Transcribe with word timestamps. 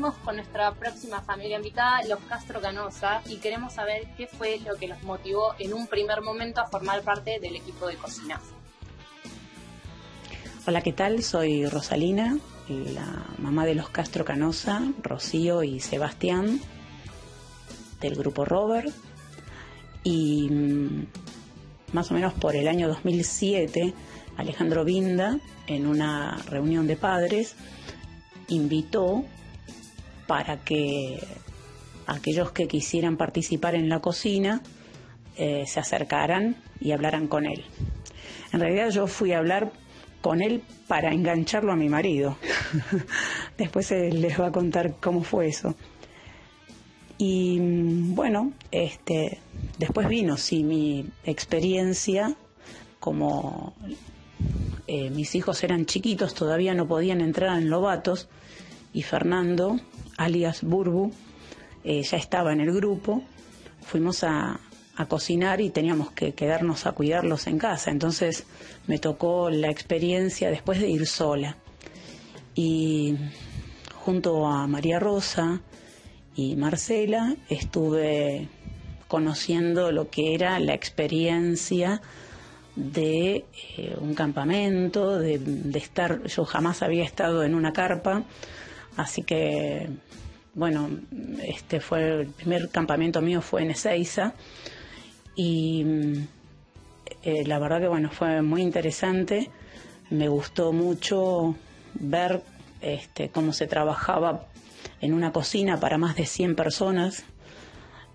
con 0.00 0.36
nuestra 0.36 0.72
próxima 0.74 1.22
familia 1.22 1.56
invitada, 1.56 2.02
los 2.06 2.18
Castro 2.28 2.60
Canosa, 2.60 3.22
y 3.26 3.36
queremos 3.36 3.72
saber 3.72 4.06
qué 4.16 4.26
fue 4.26 4.60
lo 4.60 4.76
que 4.76 4.88
los 4.88 5.02
motivó 5.04 5.54
en 5.58 5.72
un 5.72 5.86
primer 5.86 6.20
momento 6.20 6.60
a 6.60 6.66
formar 6.66 7.00
parte 7.02 7.40
del 7.40 7.56
equipo 7.56 7.86
de 7.86 7.96
cocina. 7.96 8.38
Hola, 10.66 10.82
¿qué 10.82 10.92
tal? 10.92 11.22
Soy 11.22 11.66
Rosalina, 11.66 12.36
la 12.68 13.24
mamá 13.38 13.64
de 13.64 13.74
los 13.74 13.88
Castro 13.88 14.26
Canosa, 14.26 14.82
Rocío 15.02 15.62
y 15.62 15.80
Sebastián, 15.80 16.60
del 18.00 18.16
grupo 18.16 18.44
Robert. 18.44 18.92
Y 20.04 20.50
mm, 20.50 21.06
más 21.94 22.10
o 22.10 22.14
menos 22.14 22.34
por 22.34 22.54
el 22.54 22.68
año 22.68 22.86
2007, 22.88 23.94
Alejandro 24.36 24.84
Vinda, 24.84 25.38
en 25.66 25.86
una 25.86 26.36
reunión 26.50 26.86
de 26.86 26.96
padres, 26.96 27.56
invitó 28.48 29.24
para 30.26 30.58
que 30.58 31.18
aquellos 32.06 32.52
que 32.52 32.68
quisieran 32.68 33.16
participar 33.16 33.74
en 33.74 33.88
la 33.88 34.00
cocina 34.00 34.62
eh, 35.36 35.64
se 35.66 35.80
acercaran 35.80 36.56
y 36.80 36.92
hablaran 36.92 37.28
con 37.28 37.46
él. 37.46 37.64
En 38.52 38.60
realidad 38.60 38.90
yo 38.90 39.06
fui 39.06 39.32
a 39.32 39.38
hablar 39.38 39.72
con 40.20 40.40
él 40.42 40.62
para 40.88 41.12
engancharlo 41.12 41.72
a 41.72 41.76
mi 41.76 41.88
marido. 41.88 42.36
Después 43.58 43.90
les 43.90 44.40
va 44.40 44.48
a 44.48 44.52
contar 44.52 44.96
cómo 45.00 45.22
fue 45.22 45.48
eso. 45.48 45.74
Y 47.18 47.58
bueno, 47.60 48.52
este, 48.70 49.38
después 49.78 50.06
vino, 50.06 50.36
sí, 50.36 50.62
mi 50.62 51.06
experiencia 51.24 52.36
como 53.00 53.74
eh, 54.86 55.08
mis 55.10 55.34
hijos 55.34 55.64
eran 55.64 55.86
chiquitos, 55.86 56.34
todavía 56.34 56.74
no 56.74 56.86
podían 56.86 57.22
entrar 57.22 57.56
en 57.56 57.70
Lobatos, 57.70 58.28
y 58.92 59.02
Fernando, 59.02 59.78
alias 60.16 60.62
Burbu, 60.62 61.12
eh, 61.84 62.02
ya 62.02 62.16
estaba 62.16 62.52
en 62.52 62.60
el 62.60 62.72
grupo, 62.72 63.22
fuimos 63.82 64.24
a, 64.24 64.60
a 64.96 65.06
cocinar 65.06 65.60
y 65.60 65.70
teníamos 65.70 66.10
que 66.12 66.32
quedarnos 66.32 66.86
a 66.86 66.92
cuidarlos 66.92 67.46
en 67.46 67.58
casa. 67.58 67.90
Entonces 67.90 68.44
me 68.86 68.98
tocó 68.98 69.50
la 69.50 69.70
experiencia 69.70 70.50
después 70.50 70.80
de 70.80 70.88
ir 70.88 71.06
sola. 71.06 71.56
Y 72.54 73.14
junto 73.94 74.46
a 74.46 74.66
María 74.66 74.98
Rosa 74.98 75.60
y 76.34 76.56
Marcela 76.56 77.36
estuve 77.48 78.48
conociendo 79.08 79.92
lo 79.92 80.10
que 80.10 80.34
era 80.34 80.58
la 80.58 80.74
experiencia 80.74 82.00
de 82.74 83.44
eh, 83.76 83.96
un 84.00 84.14
campamento, 84.14 85.18
de, 85.18 85.38
de, 85.38 85.78
estar, 85.78 86.24
yo 86.24 86.44
jamás 86.44 86.82
había 86.82 87.04
estado 87.04 87.42
en 87.44 87.54
una 87.54 87.72
carpa, 87.72 88.24
así 88.96 89.22
que, 89.22 89.88
bueno, 90.54 90.88
este 91.42 91.80
fue 91.80 92.20
el 92.20 92.26
primer 92.28 92.68
campamento 92.70 93.20
mío 93.20 93.40
fue 93.40 93.62
en 93.62 93.70
Ezeiza, 93.70 94.34
y 95.34 95.84
eh, 97.22 97.44
la 97.46 97.58
verdad 97.58 97.80
que 97.80 97.88
bueno, 97.88 98.10
fue 98.10 98.40
muy 98.42 98.62
interesante, 98.62 99.50
me 100.10 100.28
gustó 100.28 100.72
mucho 100.72 101.54
ver 101.94 102.42
este, 102.80 103.28
cómo 103.28 103.52
se 103.52 103.66
trabajaba 103.66 104.46
en 105.00 105.12
una 105.12 105.32
cocina 105.32 105.78
para 105.78 105.98
más 105.98 106.16
de 106.16 106.26
100 106.26 106.56
personas, 106.56 107.24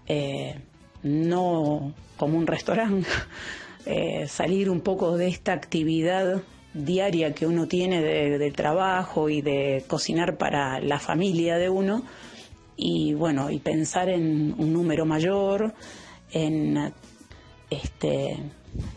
eh, 0.07 0.59
no 1.03 1.93
como 2.17 2.37
un 2.37 2.47
restaurante, 2.47 3.07
eh, 3.85 4.27
salir 4.27 4.69
un 4.69 4.81
poco 4.81 5.17
de 5.17 5.27
esta 5.27 5.53
actividad 5.53 6.41
diaria 6.73 7.33
que 7.33 7.45
uno 7.45 7.67
tiene 7.67 8.01
de, 8.01 8.51
trabajo 8.51 9.29
y 9.29 9.41
de 9.41 9.83
cocinar 9.87 10.37
para 10.37 10.79
la 10.79 10.99
familia 10.99 11.57
de 11.57 11.69
uno 11.69 12.03
y 12.77 13.13
bueno, 13.13 13.49
y 13.51 13.59
pensar 13.59 14.09
en 14.09 14.55
un 14.57 14.73
número 14.73 15.05
mayor, 15.05 15.73
en 16.31 16.91
este, 17.69 18.37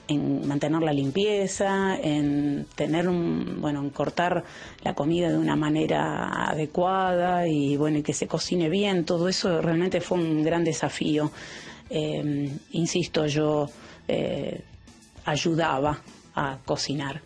en 0.09 0.47
mantener 0.47 0.83
la 0.83 0.93
limpieza, 0.93 1.97
en 2.01 2.67
tener 2.75 3.09
un, 3.09 3.61
bueno, 3.61 3.81
en 3.81 3.91
cortar 3.91 4.45
la 4.83 4.95
comida 4.95 5.29
de 5.29 5.37
una 5.37 5.57
manera 5.57 6.49
adecuada 6.49 7.47
y 7.47 7.77
bueno, 7.77 7.99
y 7.99 8.03
que 8.03 8.15
se 8.15 8.27
cocine 8.27 8.69
bien, 8.69 9.05
todo 9.05 9.29
eso 9.29 9.61
realmente 9.61 10.01
fue 10.01 10.19
un 10.19 10.43
gran 10.43 10.65
desafío. 10.65 11.31
Eh, 11.91 12.51
insisto, 12.73 13.27
yo 13.27 13.69
eh, 14.09 14.63
ayudaba 15.25 16.01
a 16.35 16.59
cocinar. 16.65 17.21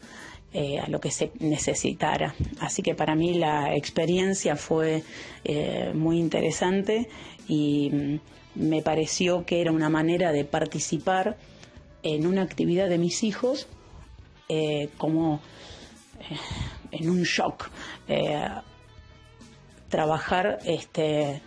Eh, 0.55 0.79
a 0.79 0.89
lo 0.89 0.99
que 0.99 1.11
se 1.11 1.31
necesitara. 1.41 2.35
Así 2.59 2.81
que 2.81 2.95
para 2.95 3.15
mí 3.15 3.35
la 3.35 3.75
experiencia 3.75 4.57
fue 4.57 5.03
eh, 5.45 5.93
muy 5.95 6.19
interesante 6.19 7.07
y 7.47 7.91
mm, 7.93 8.21
me 8.55 8.81
pareció 8.81 9.45
que 9.45 9.61
era 9.61 9.73
una 9.73 9.91
manera 9.91 10.33
de 10.33 10.47
participar 10.47 11.37
en 12.03 12.27
una 12.27 12.41
actividad 12.41 12.89
de 12.89 12.97
mis 12.97 13.25
hijos 13.25 13.69
eh, 14.49 14.89
como 14.97 15.43
en 16.93 17.11
un 17.11 17.25
shock. 17.25 17.69
Trabajar 19.91 20.61
este, 20.65 21.43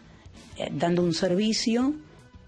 dando 0.74 1.02
un 1.02 1.16
servicio 1.16 1.96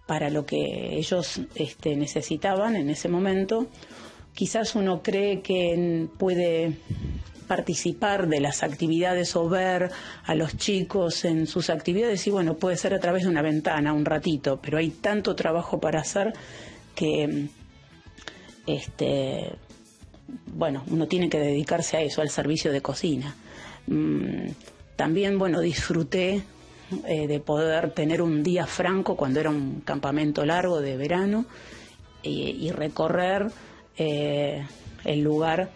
para 0.06 0.30
lo 0.30 0.46
que 0.46 0.97
ellos 0.97 1.42
este, 1.56 1.96
necesitaban 1.96 2.75
en 2.75 2.92
ese 2.92 3.09
momento. 3.09 3.69
Quizás 4.33 4.75
uno 4.75 5.01
cree 5.03 5.41
que 5.41 6.07
puede 6.17 6.73
participar 7.47 8.27
de 8.27 8.39
las 8.39 8.63
actividades 8.63 9.35
o 9.35 9.47
ver 9.47 9.91
a 10.23 10.33
los 10.33 10.57
chicos 10.57 11.25
en 11.25 11.45
sus 11.45 11.69
actividades 11.69 12.25
y 12.25 12.31
bueno, 12.31 12.55
puede 12.55 12.77
ser 12.77 12.94
a 12.94 12.99
través 12.99 13.23
de 13.23 13.29
una 13.29 13.41
ventana 13.41 13.94
un 13.94 14.05
ratito, 14.05 14.59
pero 14.61 14.77
hay 14.77 14.89
tanto 14.89 15.35
trabajo 15.35 15.79
para 15.79 15.99
hacer 15.99 16.33
que 16.95 17.47
este 18.66 19.51
bueno, 20.47 20.83
uno 20.89 21.07
tiene 21.07 21.29
que 21.29 21.39
dedicarse 21.39 21.97
a 21.97 22.01
eso, 22.01 22.21
al 22.21 22.29
servicio 22.29 22.71
de 22.71 22.81
cocina. 22.81 23.35
Mm, 23.88 24.50
también, 24.95 25.38
bueno, 25.38 25.59
disfruté 25.59 26.44
eh, 27.07 27.27
de 27.27 27.39
poder 27.39 27.91
tener 27.91 28.21
un 28.21 28.44
día 28.44 28.65
franco 28.65 29.15
cuando 29.15 29.39
era 29.39 29.50
un 29.50 29.81
campamento 29.81 30.45
largo 30.45 30.81
de 30.81 30.97
verano 30.97 31.45
y, 32.21 32.51
y 32.51 32.71
recorrer 32.71 33.51
eh, 33.98 34.66
el 35.04 35.22
lugar 35.22 35.70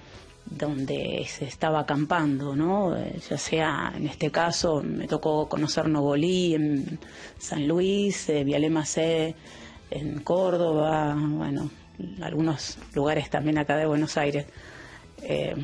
donde 0.50 1.26
se 1.28 1.46
estaba 1.46 1.82
acampando, 1.82 2.56
¿no? 2.56 2.96
Eh, 2.96 3.20
ya 3.30 3.38
sea, 3.38 3.94
en 3.96 4.08
este 4.08 4.32
caso, 4.32 4.82
me 4.82 5.08
tocó 5.08 5.48
conocer 5.50 5.88
Nogolí 5.88 6.56
en 6.56 7.00
San 7.38 7.68
Luis, 7.68 8.30
eh, 8.30 8.44
Vialemacé 8.44 9.36
en 9.92 10.20
Córdoba, 10.22 11.16
bueno, 11.18 11.70
algunos 12.22 12.78
lugares 12.94 13.30
también 13.30 13.58
acá 13.58 13.76
de 13.78 13.86
Buenos 13.86 14.18
Aires. 14.18 14.46
Eh, 15.22 15.56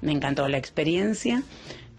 me 0.00 0.12
encantó 0.12 0.48
la 0.48 0.58
experiencia, 0.58 1.42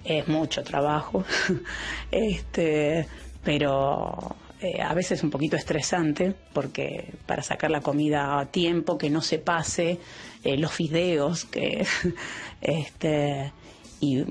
es 0.03 0.27
mucho 0.27 0.63
trabajo, 0.63 1.23
este, 2.11 3.07
pero 3.43 4.35
eh, 4.63 4.81
a 4.81 4.93
veces 4.93 5.21
un 5.23 5.29
poquito 5.29 5.57
estresante 5.57 6.33
porque 6.53 7.13
para 7.25 7.43
sacar 7.43 7.69
la 7.69 7.81
comida 7.81 8.39
a 8.39 8.45
tiempo, 8.45 8.97
que 8.97 9.09
no 9.09 9.21
se 9.21 9.37
pase, 9.37 9.99
eh, 10.41 10.55
los 10.55 10.71
fideos, 10.71 11.43
que 11.43 11.85
este, 12.61 13.51
y 13.99 14.23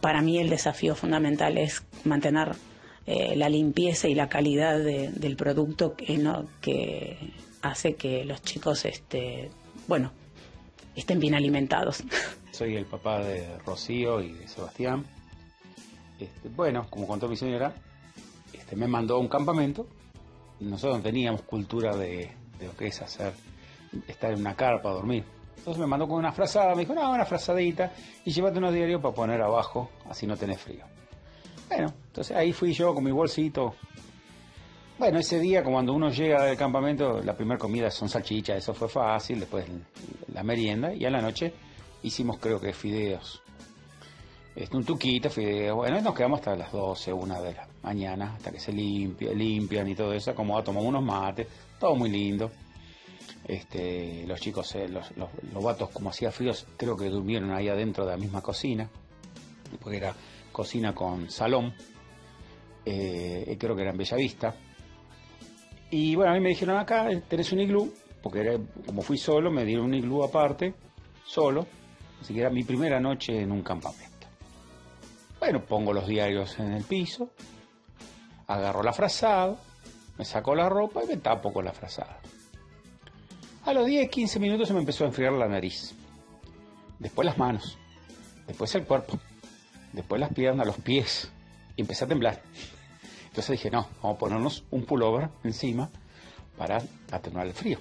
para 0.00 0.22
mí 0.22 0.38
el 0.38 0.48
desafío 0.48 0.94
fundamental 0.94 1.58
es 1.58 1.82
mantener 2.04 2.52
eh, 3.06 3.34
la 3.34 3.48
limpieza 3.48 4.06
y 4.06 4.14
la 4.14 4.28
calidad 4.28 4.78
de, 4.78 5.10
del 5.10 5.34
producto 5.34 5.96
que, 5.96 6.18
no, 6.18 6.46
que 6.60 7.32
hace 7.60 7.96
que 7.96 8.24
los 8.24 8.42
chicos 8.42 8.84
este, 8.84 9.50
bueno, 9.88 10.12
estén 10.94 11.18
bien 11.18 11.34
alimentados. 11.34 12.04
Soy 12.52 12.76
el 12.76 12.84
papá 12.84 13.24
de 13.24 13.58
Rocío 13.66 14.22
y 14.22 14.34
de 14.34 14.46
Sebastián. 14.46 15.04
Este, 16.20 16.48
bueno, 16.48 16.86
como 16.90 17.08
contó 17.08 17.26
mi 17.26 17.36
señora, 17.36 17.74
este, 18.64 18.76
me 18.76 18.88
mandó 18.88 19.16
a 19.16 19.18
un 19.18 19.28
campamento. 19.28 19.86
Nosotros 20.60 20.98
no 20.98 21.02
teníamos 21.02 21.42
cultura 21.42 21.94
de, 21.96 22.32
lo 22.60 22.74
que 22.74 22.86
es 22.86 23.02
hacer, 23.02 23.34
estar 24.08 24.32
en 24.32 24.40
una 24.40 24.56
carpa, 24.56 24.90
dormir. 24.90 25.24
Entonces 25.58 25.80
me 25.80 25.86
mandó 25.86 26.08
con 26.08 26.18
una 26.18 26.32
frazada, 26.32 26.74
me 26.74 26.80
dijo, 26.80 26.94
no, 26.94 27.10
una 27.10 27.26
frazadita 27.26 27.92
y 28.24 28.30
llévate 28.30 28.58
unos 28.58 28.72
diarios 28.72 29.02
para 29.02 29.14
poner 29.14 29.42
abajo, 29.42 29.90
así 30.08 30.26
no 30.26 30.36
tenés 30.36 30.60
frío. 30.60 30.84
Bueno, 31.68 31.92
entonces 32.06 32.36
ahí 32.36 32.52
fui 32.52 32.72
yo 32.72 32.94
con 32.94 33.04
mi 33.04 33.10
bolsito. 33.10 33.74
Bueno, 34.98 35.18
ese 35.18 35.38
día, 35.40 35.62
cuando 35.62 35.92
uno 35.92 36.08
llega 36.10 36.44
del 36.44 36.56
campamento, 36.56 37.20
la 37.22 37.36
primera 37.36 37.58
comida 37.58 37.90
son 37.90 38.08
salchichas, 38.08 38.58
eso 38.58 38.72
fue 38.72 38.88
fácil, 38.88 39.40
después 39.40 39.66
la 40.32 40.42
merienda, 40.42 40.94
y 40.94 41.04
a 41.04 41.10
la 41.10 41.20
noche 41.20 41.52
hicimos 42.02 42.38
creo 42.38 42.60
que 42.60 42.72
fideos. 42.72 43.43
Este, 44.54 44.76
un 44.76 44.84
tuquito, 44.84 45.28
fideos, 45.30 45.74
bueno, 45.74 46.00
nos 46.00 46.14
quedamos 46.14 46.38
hasta 46.38 46.54
las 46.54 46.70
12, 46.70 47.12
una 47.12 47.40
de 47.40 47.54
la 47.54 47.66
mañana, 47.82 48.34
hasta 48.34 48.52
que 48.52 48.60
se 48.60 48.72
limpia, 48.72 49.32
limpian 49.32 49.88
y 49.88 49.96
todo 49.96 50.12
eso, 50.12 50.32
como 50.32 50.62
tomamos 50.62 50.88
unos 50.88 51.02
mates, 51.02 51.48
todo 51.80 51.96
muy 51.96 52.08
lindo. 52.08 52.52
Este, 53.44 54.24
los 54.26 54.40
chicos, 54.40 54.72
eh, 54.76 54.88
los, 54.88 55.10
los, 55.16 55.62
vatos, 55.62 55.90
como 55.90 56.10
hacía 56.10 56.30
fríos, 56.30 56.66
creo 56.76 56.96
que 56.96 57.08
durmieron 57.08 57.50
ahí 57.50 57.68
adentro 57.68 58.04
de 58.04 58.12
la 58.12 58.16
misma 58.16 58.40
cocina, 58.42 58.88
porque 59.80 59.96
era 59.96 60.14
cocina 60.52 60.94
con 60.94 61.28
salón, 61.30 61.74
eh, 62.86 63.56
creo 63.58 63.74
que 63.74 63.82
era 63.82 63.90
en 63.90 63.96
Bellavista. 63.96 64.54
Y 65.90 66.14
bueno, 66.14 66.30
a 66.30 66.34
mí 66.34 66.40
me 66.40 66.50
dijeron 66.50 66.78
acá 66.78 67.08
tenés 67.28 67.52
un 67.52 67.60
iglú, 67.60 67.92
porque 68.22 68.60
como 68.86 69.02
fui 69.02 69.18
solo, 69.18 69.50
me 69.50 69.64
dieron 69.64 69.86
un 69.86 69.94
iglú 69.94 70.22
aparte, 70.22 70.74
solo, 71.26 71.66
así 72.20 72.32
que 72.32 72.40
era 72.40 72.50
mi 72.50 72.62
primera 72.62 73.00
noche 73.00 73.42
en 73.42 73.50
un 73.50 73.62
campamento. 73.62 74.13
Bueno, 75.44 75.62
pongo 75.62 75.92
los 75.92 76.06
diarios 76.06 76.58
en 76.58 76.72
el 76.72 76.84
piso, 76.84 77.28
agarro 78.46 78.82
la 78.82 78.94
frazada, 78.94 79.54
me 80.16 80.24
saco 80.24 80.54
la 80.54 80.70
ropa 80.70 81.04
y 81.04 81.06
me 81.06 81.18
tapo 81.18 81.52
con 81.52 81.66
la 81.66 81.72
frazada. 81.74 82.18
A 83.66 83.74
los 83.74 83.84
10, 83.84 84.08
15 84.08 84.40
minutos 84.40 84.68
se 84.68 84.72
me 84.72 84.80
empezó 84.80 85.04
a 85.04 85.08
enfriar 85.08 85.34
la 85.34 85.46
nariz. 85.46 85.94
Después 86.98 87.26
las 87.26 87.36
manos. 87.36 87.76
Después 88.46 88.74
el 88.74 88.86
cuerpo. 88.86 89.18
Después 89.92 90.18
las 90.18 90.32
piernas, 90.32 90.66
los 90.66 90.78
pies. 90.78 91.30
Y 91.76 91.82
empecé 91.82 92.06
a 92.06 92.08
temblar. 92.08 92.40
Entonces 93.26 93.50
dije, 93.50 93.70
no, 93.70 93.86
vamos 94.02 94.16
a 94.16 94.18
ponernos 94.18 94.64
un 94.70 94.86
pullover 94.86 95.28
encima 95.42 95.90
para 96.56 96.80
atenuar 97.12 97.48
el 97.48 97.52
frío. 97.52 97.76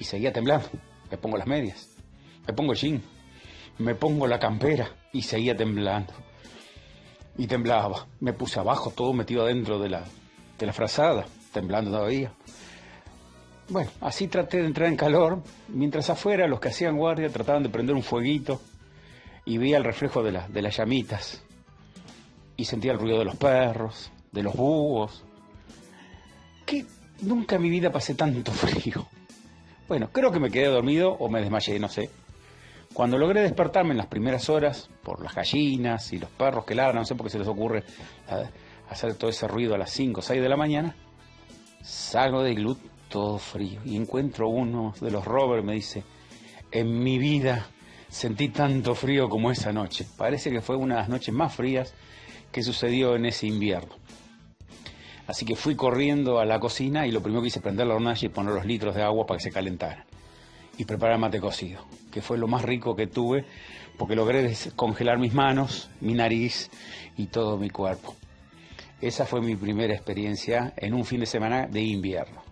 Y 0.00 0.04
seguía 0.04 0.32
temblando. 0.32 0.68
Me 1.12 1.16
pongo 1.16 1.36
las 1.36 1.46
medias. 1.46 1.90
Me 2.44 2.52
pongo 2.52 2.72
el 2.72 2.78
jean. 2.78 3.02
Me 3.78 3.94
pongo 3.94 4.26
la 4.26 4.40
campera. 4.40 4.90
Y 5.12 5.22
seguía 5.22 5.56
temblando. 5.56 6.25
Y 7.38 7.46
temblaba. 7.46 8.06
Me 8.20 8.32
puse 8.32 8.58
abajo, 8.58 8.90
todo 8.90 9.12
metido 9.12 9.44
adentro 9.44 9.78
de 9.78 9.90
la, 9.90 10.04
de 10.58 10.66
la 10.66 10.72
frazada, 10.72 11.26
temblando 11.52 11.90
todavía. 11.90 12.32
Bueno, 13.68 13.90
así 14.00 14.28
traté 14.28 14.58
de 14.58 14.66
entrar 14.66 14.88
en 14.88 14.96
calor, 14.96 15.42
mientras 15.68 16.08
afuera 16.08 16.46
los 16.46 16.60
que 16.60 16.68
hacían 16.68 16.96
guardia 16.96 17.28
trataban 17.28 17.62
de 17.64 17.68
prender 17.68 17.96
un 17.96 18.02
fueguito 18.02 18.60
y 19.44 19.58
veía 19.58 19.76
el 19.76 19.84
reflejo 19.84 20.22
de, 20.22 20.40
de 20.48 20.62
las 20.62 20.76
llamitas 20.76 21.42
y 22.56 22.64
sentía 22.64 22.92
el 22.92 22.98
ruido 22.98 23.18
de 23.18 23.24
los 23.24 23.36
perros, 23.36 24.10
de 24.32 24.42
los 24.42 24.54
búhos. 24.54 25.24
Que 26.64 26.86
nunca 27.22 27.56
en 27.56 27.62
mi 27.62 27.70
vida 27.70 27.90
pasé 27.90 28.14
tanto 28.14 28.52
frío. 28.52 29.06
Bueno, 29.88 30.10
creo 30.12 30.32
que 30.32 30.40
me 30.40 30.50
quedé 30.50 30.66
dormido 30.66 31.12
o 31.12 31.28
me 31.28 31.40
desmayé, 31.40 31.78
no 31.78 31.88
sé. 31.88 32.10
Cuando 32.96 33.18
logré 33.18 33.42
despertarme 33.42 33.90
en 33.90 33.98
las 33.98 34.06
primeras 34.06 34.48
horas, 34.48 34.88
por 35.02 35.22
las 35.22 35.34
gallinas 35.34 36.14
y 36.14 36.18
los 36.18 36.30
perros 36.30 36.64
que 36.64 36.74
ladran, 36.74 36.96
no 36.96 37.04
sé 37.04 37.14
por 37.14 37.26
qué 37.26 37.30
se 37.32 37.38
les 37.38 37.46
ocurre 37.46 37.84
hacer 38.88 39.16
todo 39.16 39.28
ese 39.28 39.46
ruido 39.46 39.74
a 39.74 39.78
las 39.78 39.90
5 39.90 40.20
o 40.20 40.22
6 40.22 40.40
de 40.40 40.48
la 40.48 40.56
mañana, 40.56 40.96
salgo 41.82 42.42
de 42.42 42.54
glut 42.54 42.78
todo 43.10 43.36
frío. 43.36 43.82
Y 43.84 43.96
encuentro 43.96 44.48
uno 44.48 44.94
de 44.98 45.10
los 45.10 45.26
rovers, 45.26 45.62
me 45.62 45.74
dice, 45.74 46.04
en 46.72 46.98
mi 46.98 47.18
vida 47.18 47.66
sentí 48.08 48.48
tanto 48.48 48.94
frío 48.94 49.28
como 49.28 49.50
esa 49.50 49.74
noche. 49.74 50.06
Parece 50.16 50.50
que 50.50 50.62
fue 50.62 50.76
una 50.76 50.94
de 50.94 51.00
las 51.02 51.10
noches 51.10 51.34
más 51.34 51.54
frías 51.54 51.92
que 52.50 52.62
sucedió 52.62 53.14
en 53.14 53.26
ese 53.26 53.46
invierno. 53.46 53.94
Así 55.26 55.44
que 55.44 55.54
fui 55.54 55.76
corriendo 55.76 56.40
a 56.40 56.46
la 56.46 56.58
cocina 56.58 57.06
y 57.06 57.12
lo 57.12 57.20
primero 57.20 57.42
que 57.42 57.48
hice 57.48 57.60
prender 57.60 57.88
la 57.88 57.96
hornalla 57.96 58.24
y 58.24 58.30
poner 58.30 58.54
los 58.54 58.64
litros 58.64 58.94
de 58.94 59.02
agua 59.02 59.26
para 59.26 59.36
que 59.36 59.44
se 59.44 59.52
calentaran. 59.52 60.06
Y 60.78 60.84
preparar 60.84 61.18
mate 61.18 61.40
cocido, 61.40 61.84
que 62.10 62.20
fue 62.20 62.38
lo 62.38 62.48
más 62.48 62.62
rico 62.62 62.94
que 62.94 63.06
tuve, 63.06 63.44
porque 63.96 64.14
logré 64.14 64.54
congelar 64.74 65.18
mis 65.18 65.32
manos, 65.32 65.90
mi 66.00 66.12
nariz 66.12 66.70
y 67.16 67.26
todo 67.26 67.56
mi 67.56 67.70
cuerpo. 67.70 68.14
Esa 69.00 69.26
fue 69.26 69.40
mi 69.40 69.56
primera 69.56 69.94
experiencia 69.94 70.72
en 70.76 70.94
un 70.94 71.04
fin 71.04 71.20
de 71.20 71.26
semana 71.26 71.66
de 71.66 71.82
invierno. 71.82 72.42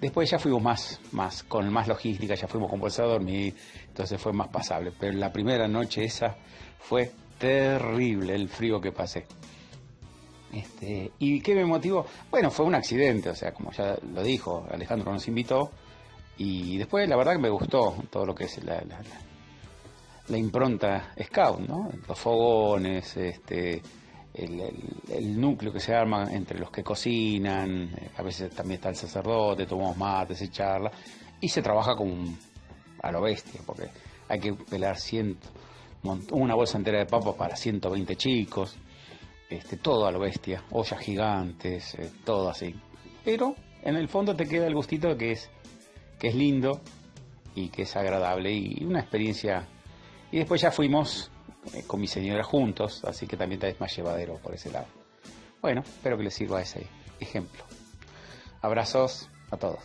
Después 0.00 0.30
ya 0.30 0.38
fuimos 0.38 0.62
más, 0.62 1.00
más, 1.12 1.42
con 1.42 1.72
más 1.72 1.88
logística, 1.88 2.34
ya 2.34 2.46
fuimos 2.46 2.68
con 2.68 2.80
bolsa 2.80 3.02
a 3.02 3.06
dormir, 3.06 3.54
entonces 3.88 4.20
fue 4.20 4.32
más 4.32 4.48
pasable. 4.48 4.92
Pero 4.98 5.14
la 5.14 5.32
primera 5.32 5.66
noche 5.66 6.04
esa 6.04 6.36
fue 6.78 7.10
terrible 7.38 8.34
el 8.34 8.48
frío 8.48 8.80
que 8.80 8.92
pasé. 8.92 9.26
Este, 10.52 11.12
¿Y 11.18 11.40
qué 11.40 11.54
me 11.54 11.64
motivó? 11.64 12.06
Bueno, 12.30 12.50
fue 12.50 12.66
un 12.66 12.74
accidente, 12.74 13.30
o 13.30 13.34
sea, 13.34 13.52
como 13.52 13.72
ya 13.72 13.96
lo 14.12 14.22
dijo, 14.22 14.66
Alejandro 14.70 15.12
nos 15.12 15.26
invitó, 15.28 15.70
y 16.38 16.76
después 16.76 17.08
la 17.08 17.16
verdad 17.16 17.32
que 17.32 17.38
me 17.38 17.50
gustó 17.50 17.94
todo 18.10 18.26
lo 18.26 18.34
que 18.34 18.44
es 18.44 18.62
la, 18.64 18.82
la 20.28 20.38
impronta 20.38 21.12
scout, 21.22 21.60
¿no? 21.60 21.90
Los 22.06 22.18
fogones, 22.18 23.16
este, 23.16 23.82
el, 24.36 25.40
núcleo 25.40 25.72
que 25.72 25.80
se 25.80 25.94
arma 25.94 26.32
entre 26.32 26.58
los 26.58 26.70
que 26.70 26.82
cocinan, 26.82 27.90
eh, 27.96 28.10
a 28.16 28.22
veces 28.22 28.54
también 28.54 28.76
está 28.76 28.90
el 28.90 28.96
sacerdote, 28.96 29.66
tomamos 29.66 29.96
mate, 29.96 30.34
se 30.34 30.50
charla, 30.50 30.90
y 31.40 31.48
se 31.48 31.62
trabaja 31.62 31.94
con 31.94 32.36
a 33.02 33.12
lo 33.12 33.22
bestia, 33.22 33.60
porque 33.64 33.88
hay 34.28 34.40
que 34.40 34.52
pelar 34.54 34.98
ciento, 34.98 35.48
una 36.32 36.54
bolsa 36.54 36.78
entera 36.78 36.98
de 36.98 37.06
papas 37.06 37.34
para 37.34 37.56
120 37.56 38.16
chicos, 38.16 38.76
este, 39.48 39.76
todo 39.76 40.06
a 40.06 40.12
lo 40.12 40.18
bestia, 40.18 40.62
ollas 40.70 40.98
gigantes, 40.98 41.94
eh, 41.94 42.10
todo 42.24 42.48
así. 42.50 42.74
Pero 43.24 43.54
en 43.82 43.96
el 43.96 44.08
fondo 44.08 44.34
te 44.34 44.46
queda 44.46 44.66
el 44.66 44.74
gustito 44.74 45.08
de 45.08 45.16
que 45.16 45.32
es, 45.32 45.50
que 46.18 46.28
es 46.28 46.34
lindo 46.34 46.80
y 47.54 47.68
que 47.68 47.82
es 47.82 47.96
agradable 47.96 48.52
y 48.52 48.84
una 48.84 49.00
experiencia. 49.00 49.66
Y 50.30 50.38
después 50.38 50.60
ya 50.60 50.70
fuimos 50.70 51.30
eh, 51.74 51.84
con 51.86 52.00
mi 52.00 52.06
señora 52.06 52.44
juntos, 52.44 53.04
así 53.04 53.26
que 53.26 53.36
también 53.36 53.62
es 53.64 53.80
más 53.80 53.94
llevadero 53.96 54.36
por 54.38 54.54
ese 54.54 54.70
lado. 54.70 54.86
Bueno, 55.60 55.80
espero 55.80 56.16
que 56.16 56.24
les 56.24 56.34
sirva 56.34 56.60
ese 56.60 56.86
ejemplo. 57.18 57.64
Abrazos 58.60 59.28
a 59.50 59.56
todos. 59.56 59.80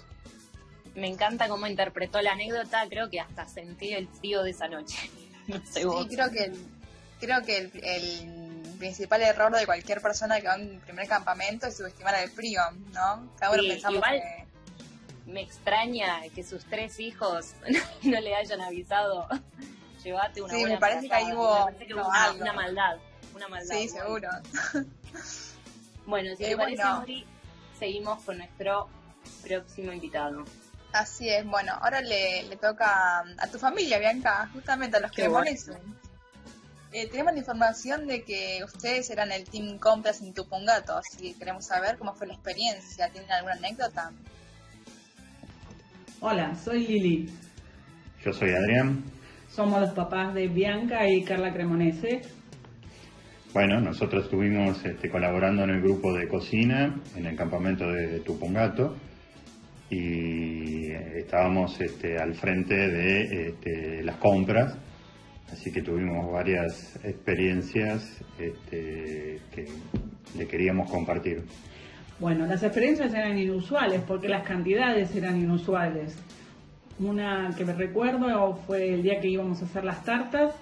Me 0.96 1.08
encanta 1.08 1.48
cómo 1.48 1.68
interpretó 1.68 2.22
la 2.22 2.34
anécdota, 2.34 2.86
creo 2.90 3.10
que 3.10 3.20
hasta 3.20 3.48
sentí 3.48 3.94
el 3.94 4.08
frío 4.08 4.44
de 4.44 4.52
esa 4.52 4.68
noche. 4.68 4.98
No 5.48 5.58
sé 5.66 5.82
sí, 5.82 5.88
creo 6.08 6.30
que, 6.30 6.54
creo 7.20 7.42
que 7.42 7.58
el, 7.58 8.78
principal 8.78 9.22
error 9.24 9.52
de 9.54 9.66
cualquier 9.66 10.00
persona 10.02 10.40
que 10.40 10.48
va 10.48 10.54
a 10.54 10.58
un 10.58 10.80
primer 10.82 11.08
campamento 11.08 11.66
es 11.66 11.78
subestimar 11.78 12.16
el 12.16 12.30
frío, 12.30 12.62
¿no? 12.94 13.32
Cada 13.40 13.54
uno 13.54 13.64
pensamos 13.68 14.02
que... 14.02 14.51
Me 15.32 15.42
extraña 15.42 16.22
que 16.36 16.44
sus 16.44 16.66
tres 16.66 17.00
hijos 17.00 17.54
no 18.04 18.20
le 18.20 18.36
hayan 18.36 18.62
avisado 18.62 19.28
llévate 20.04 20.42
una 20.42 20.54
Sí, 20.54 20.66
me 20.66 20.78
parece 20.78 21.08
que 21.08 21.14
ahí 21.14 21.34
hubo, 21.34 21.66
una, 22.40 22.54
maldad. 22.54 22.98
Una 23.36 23.48
maldad. 23.48 23.76
Sí, 23.76 23.88
seguro. 23.88 24.30
bueno, 26.06 26.32
si 26.32 26.44
te 26.44 26.52
eh, 26.52 26.58
parece, 26.58 26.84
seguimos 27.78 28.22
con 28.24 28.38
nuestro 28.38 28.90
próximo 29.44 29.92
invitado. 29.92 30.44
Así 30.94 31.30
es, 31.30 31.46
bueno, 31.46 31.74
ahora 31.80 32.02
le, 32.02 32.44
le 32.44 32.58
toca 32.58 33.24
a 33.38 33.48
tu 33.48 33.58
familia, 33.58 33.98
Bianca, 33.98 34.50
justamente 34.54 34.98
a 34.98 35.00
los 35.00 35.12
que 35.12 35.28
bueno. 35.30 35.50
Eh, 36.94 37.08
tenemos 37.08 37.32
la 37.32 37.40
información 37.40 38.06
de 38.06 38.24
que 38.24 38.62
ustedes 38.66 39.10
eran 39.10 39.32
el 39.32 39.46
Team 39.50 39.80
Compras 39.80 40.20
en 40.20 40.34
Tupungato, 40.34 40.98
así 40.98 41.16
que 41.16 41.40
queremos 41.40 41.66
saber 41.66 41.98
cómo 41.98 42.14
fue 42.14 42.28
la 42.28 42.34
experiencia. 42.34 43.10
¿Tienen 43.10 43.32
alguna 43.32 43.54
anécdota? 43.54 44.12
Hola, 46.24 46.54
soy 46.54 46.86
Lili. 46.86 47.30
Yo 48.24 48.32
soy 48.32 48.52
Adrián. 48.52 49.04
Somos 49.50 49.82
los 49.82 49.90
papás 49.90 50.36
de 50.36 50.50
Bianca 50.50 51.10
y 51.10 51.24
Carla 51.24 51.52
Cremonese. 51.52 52.22
Bueno, 53.56 53.82
nosotros 53.82 54.26
estuvimos 54.26 54.86
este, 54.86 55.10
colaborando 55.10 55.64
en 55.64 55.72
el 55.72 55.82
grupo 55.82 56.14
de 56.14 56.28
cocina 56.28 56.96
en 57.16 57.26
el 57.26 57.36
campamento 57.36 57.92
de 57.92 58.20
Tupungato 58.20 58.98
y 59.90 60.92
eh, 60.92 61.22
estábamos 61.22 61.82
este, 61.82 62.20
al 62.20 62.36
frente 62.36 62.76
de 62.76 63.48
este, 63.48 64.04
las 64.04 64.18
compras, 64.18 64.78
así 65.52 65.72
que 65.72 65.82
tuvimos 65.82 66.32
varias 66.32 67.04
experiencias 67.04 68.24
que 68.70 69.40
le 70.38 70.48
queríamos 70.48 70.88
compartir. 70.88 71.46
Bueno, 72.22 72.46
las 72.46 72.62
experiencias 72.62 73.12
eran 73.16 73.36
inusuales 73.36 74.00
porque 74.08 74.30
las 74.30 74.44
cantidades 74.44 75.16
eran 75.16 75.38
inusuales. 75.38 76.16
Una 77.00 77.52
que 77.58 77.66
me 77.66 77.74
recuerdo 77.74 78.60
fue 78.68 78.94
el 78.94 79.02
día 79.02 79.20
que 79.20 79.28
íbamos 79.28 79.60
a 79.60 79.66
hacer 79.66 79.84
las 79.84 80.04
tartas 80.04 80.54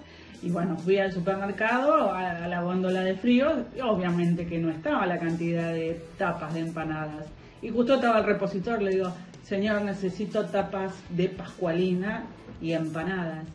y 0.42 0.52
bueno, 0.52 0.78
fui 0.78 0.98
al 1.00 1.12
supermercado, 1.12 2.14
a, 2.14 2.48
la 2.48 2.62
góndola 2.62 3.02
de 3.02 3.14
frío, 3.16 3.66
y 3.76 3.82
obviamente 3.82 4.48
que 4.48 4.58
no 4.58 4.70
estaba 4.70 5.06
la 5.06 5.20
cantidad 5.20 5.74
de 5.74 6.02
tapas 6.18 6.54
de 6.54 6.62
empanadas. 6.62 7.26
Y 7.62 7.72
justo 7.72 7.96
estaba 7.96 8.20
el 8.20 8.26
repositor, 8.26 8.82
le 8.82 8.92
digo, 8.92 9.12
señor, 9.44 9.82
necesito 9.82 10.46
tapas 10.46 10.94
de 11.10 11.28
pascualina 11.28 12.24
y 12.62 12.72
empanadas. 12.72 13.46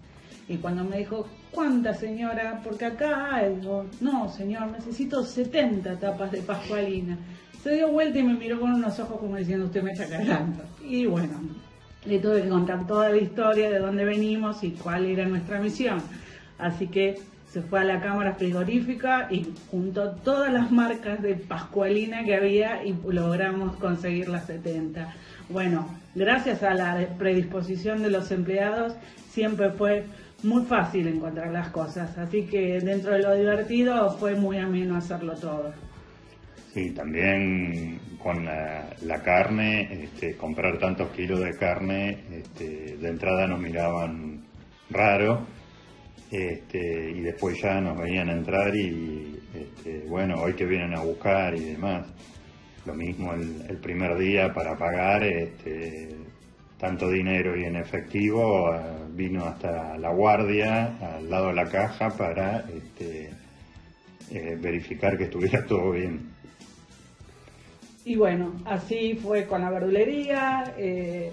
Y 0.46 0.58
cuando 0.58 0.84
me 0.84 0.99
dijo, 0.99 1.26
¿cuántas 1.50 2.00
señora? 2.00 2.61
Porque 2.62 2.84
acá, 2.84 3.49
digo, 3.49 3.87
no 4.02 4.28
señor, 4.28 4.66
necesito 4.73 5.25
70 5.25 5.96
tapas 5.96 6.32
de 6.32 6.42
pascualina. 6.42 7.16
Se 7.64 7.76
dio 7.76 7.88
vuelta 7.88 8.18
y 8.18 8.23
me 8.23 8.35
miró 8.35 8.61
con 8.61 8.75
unos 8.75 9.00
ojos 9.00 9.18
como 9.18 9.38
diciendo, 9.38 9.64
usted 9.64 9.83
me 9.83 9.92
está 9.92 10.06
cargando. 10.06 10.62
Y 10.87 11.06
bueno, 11.06 11.33
le 12.04 12.18
tuve 12.18 12.42
que 12.42 12.49
contar 12.50 12.87
toda 12.87 13.09
la 13.09 13.16
historia 13.16 13.71
de 13.71 13.78
dónde 13.78 14.04
venimos 14.04 14.62
y 14.62 14.73
cuál 14.73 15.06
era 15.06 15.25
nuestra 15.25 15.59
misión. 15.62 16.02
Así 16.59 16.88
que 16.88 17.18
se 17.50 17.62
fue 17.62 17.80
a 17.80 17.85
la 17.85 18.02
cámara 18.02 18.35
frigorífica 18.35 19.28
y 19.30 19.47
juntó 19.71 20.11
todas 20.11 20.52
las 20.52 20.71
marcas 20.73 21.23
de 21.23 21.37
Pascualina 21.37 22.23
que 22.23 22.37
había 22.37 22.85
y 22.85 22.94
logramos 23.09 23.76
conseguir 23.76 24.28
las 24.28 24.44
70. 24.44 25.14
Bueno, 25.49 25.88
gracias 26.14 26.62
a 26.62 26.75
la 26.75 26.99
predisposición 27.16 28.02
de 28.02 28.11
los 28.11 28.30
empleados 28.30 28.92
siempre 29.30 29.71
fue 29.71 30.04
muy 30.42 30.66
fácil 30.66 31.09
encontrar 31.09 31.50
las 31.50 31.68
cosas, 31.68 32.18
así 32.18 32.42
que 32.42 32.78
dentro 32.80 33.14
de 33.14 33.23
lo 33.23 33.35
divertido 33.35 34.11
fue 34.18 34.35
muy 34.35 34.59
ameno 34.59 34.97
hacerlo 34.97 35.33
todo. 35.37 35.73
Y 36.75 36.90
también 36.90 38.00
con 38.23 38.45
la, 38.45 39.23
carne, 39.23 40.04
este, 40.04 40.37
comprar 40.37 40.78
tantos 40.78 41.11
kilos 41.11 41.40
de 41.40 41.57
carne, 41.57 42.19
este, 42.33 42.97
de 42.97 43.09
entrada 43.09 43.47
nos 43.47 43.61
miraban 43.61 44.45
raro, 44.90 45.47
este, 46.31 47.12
y 47.12 47.21
después 47.21 47.61
ya 47.61 47.81
nos 47.81 47.97
veían 47.99 48.28
entrar 48.28 48.75
y, 48.75 49.38
bueno, 50.09 50.43
hoy 50.43 50.54
que 50.54 50.64
vienen 50.64 50.95
a 50.95 51.00
buscar 51.00 51.54
y 51.54 51.61
demás. 51.61 52.07
Lo 52.87 52.95
mismo 52.95 53.33
el, 53.35 53.78
primer 53.78 54.19
día 54.19 54.52
para 54.52 54.76
pagar, 54.76 55.23
tanto 56.78 57.09
dinero 57.09 57.57
y 57.57 57.64
en 57.64 57.76
efectivo, 57.76 58.75
eh, 58.75 58.78
vino 59.14 59.45
hasta 59.45 59.97
la 59.97 60.11
guardia, 60.11 60.99
al 61.00 61.31
lado 61.31 61.47
de 61.49 61.54
la 61.54 61.64
caja, 61.66 62.11
para 62.11 62.64
eh, 63.00 63.31
verificar 64.61 65.16
que 65.16 65.25
estuviera 65.25 65.64
todo 65.66 65.93
bien. 65.93 66.34
Y 68.04 68.16
bueno, 68.16 68.52
así 68.66 69.14
fue 69.14 69.46
con 69.46 69.62
la 69.62 69.70
verdulería, 69.70 70.75
eh, 70.76 71.32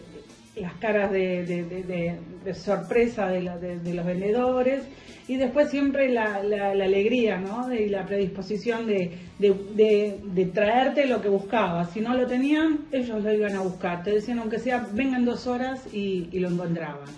las 0.55 0.73
caras 0.75 1.11
de, 1.11 2.17
sorpresa 2.53 3.27
de, 3.27 3.41
los 3.41 4.05
vendedores 4.05 4.83
y 5.27 5.37
después 5.37 5.69
siempre 5.69 6.09
la, 6.09 6.35
alegría 6.35 7.39
¿no? 7.39 7.73
y 7.73 7.89
la 7.89 8.05
predisposición 8.05 8.87
de, 8.87 10.51
traerte 10.53 11.07
lo 11.07 11.21
que 11.21 11.29
buscabas. 11.29 11.91
Si 11.91 11.99
no 11.99 12.13
lo 12.15 12.25
tenían, 12.27 12.85
ellos 12.91 13.23
lo 13.23 13.33
iban 13.33 13.55
a 13.55 13.61
buscar. 13.61 14.03
Te 14.03 14.11
decían, 14.11 14.39
aunque 14.39 14.59
sea, 14.59 14.87
vengan 14.93 15.25
dos 15.25 15.47
horas 15.47 15.87
y 15.93 16.39
lo 16.39 16.49
encontraban. 16.49 17.09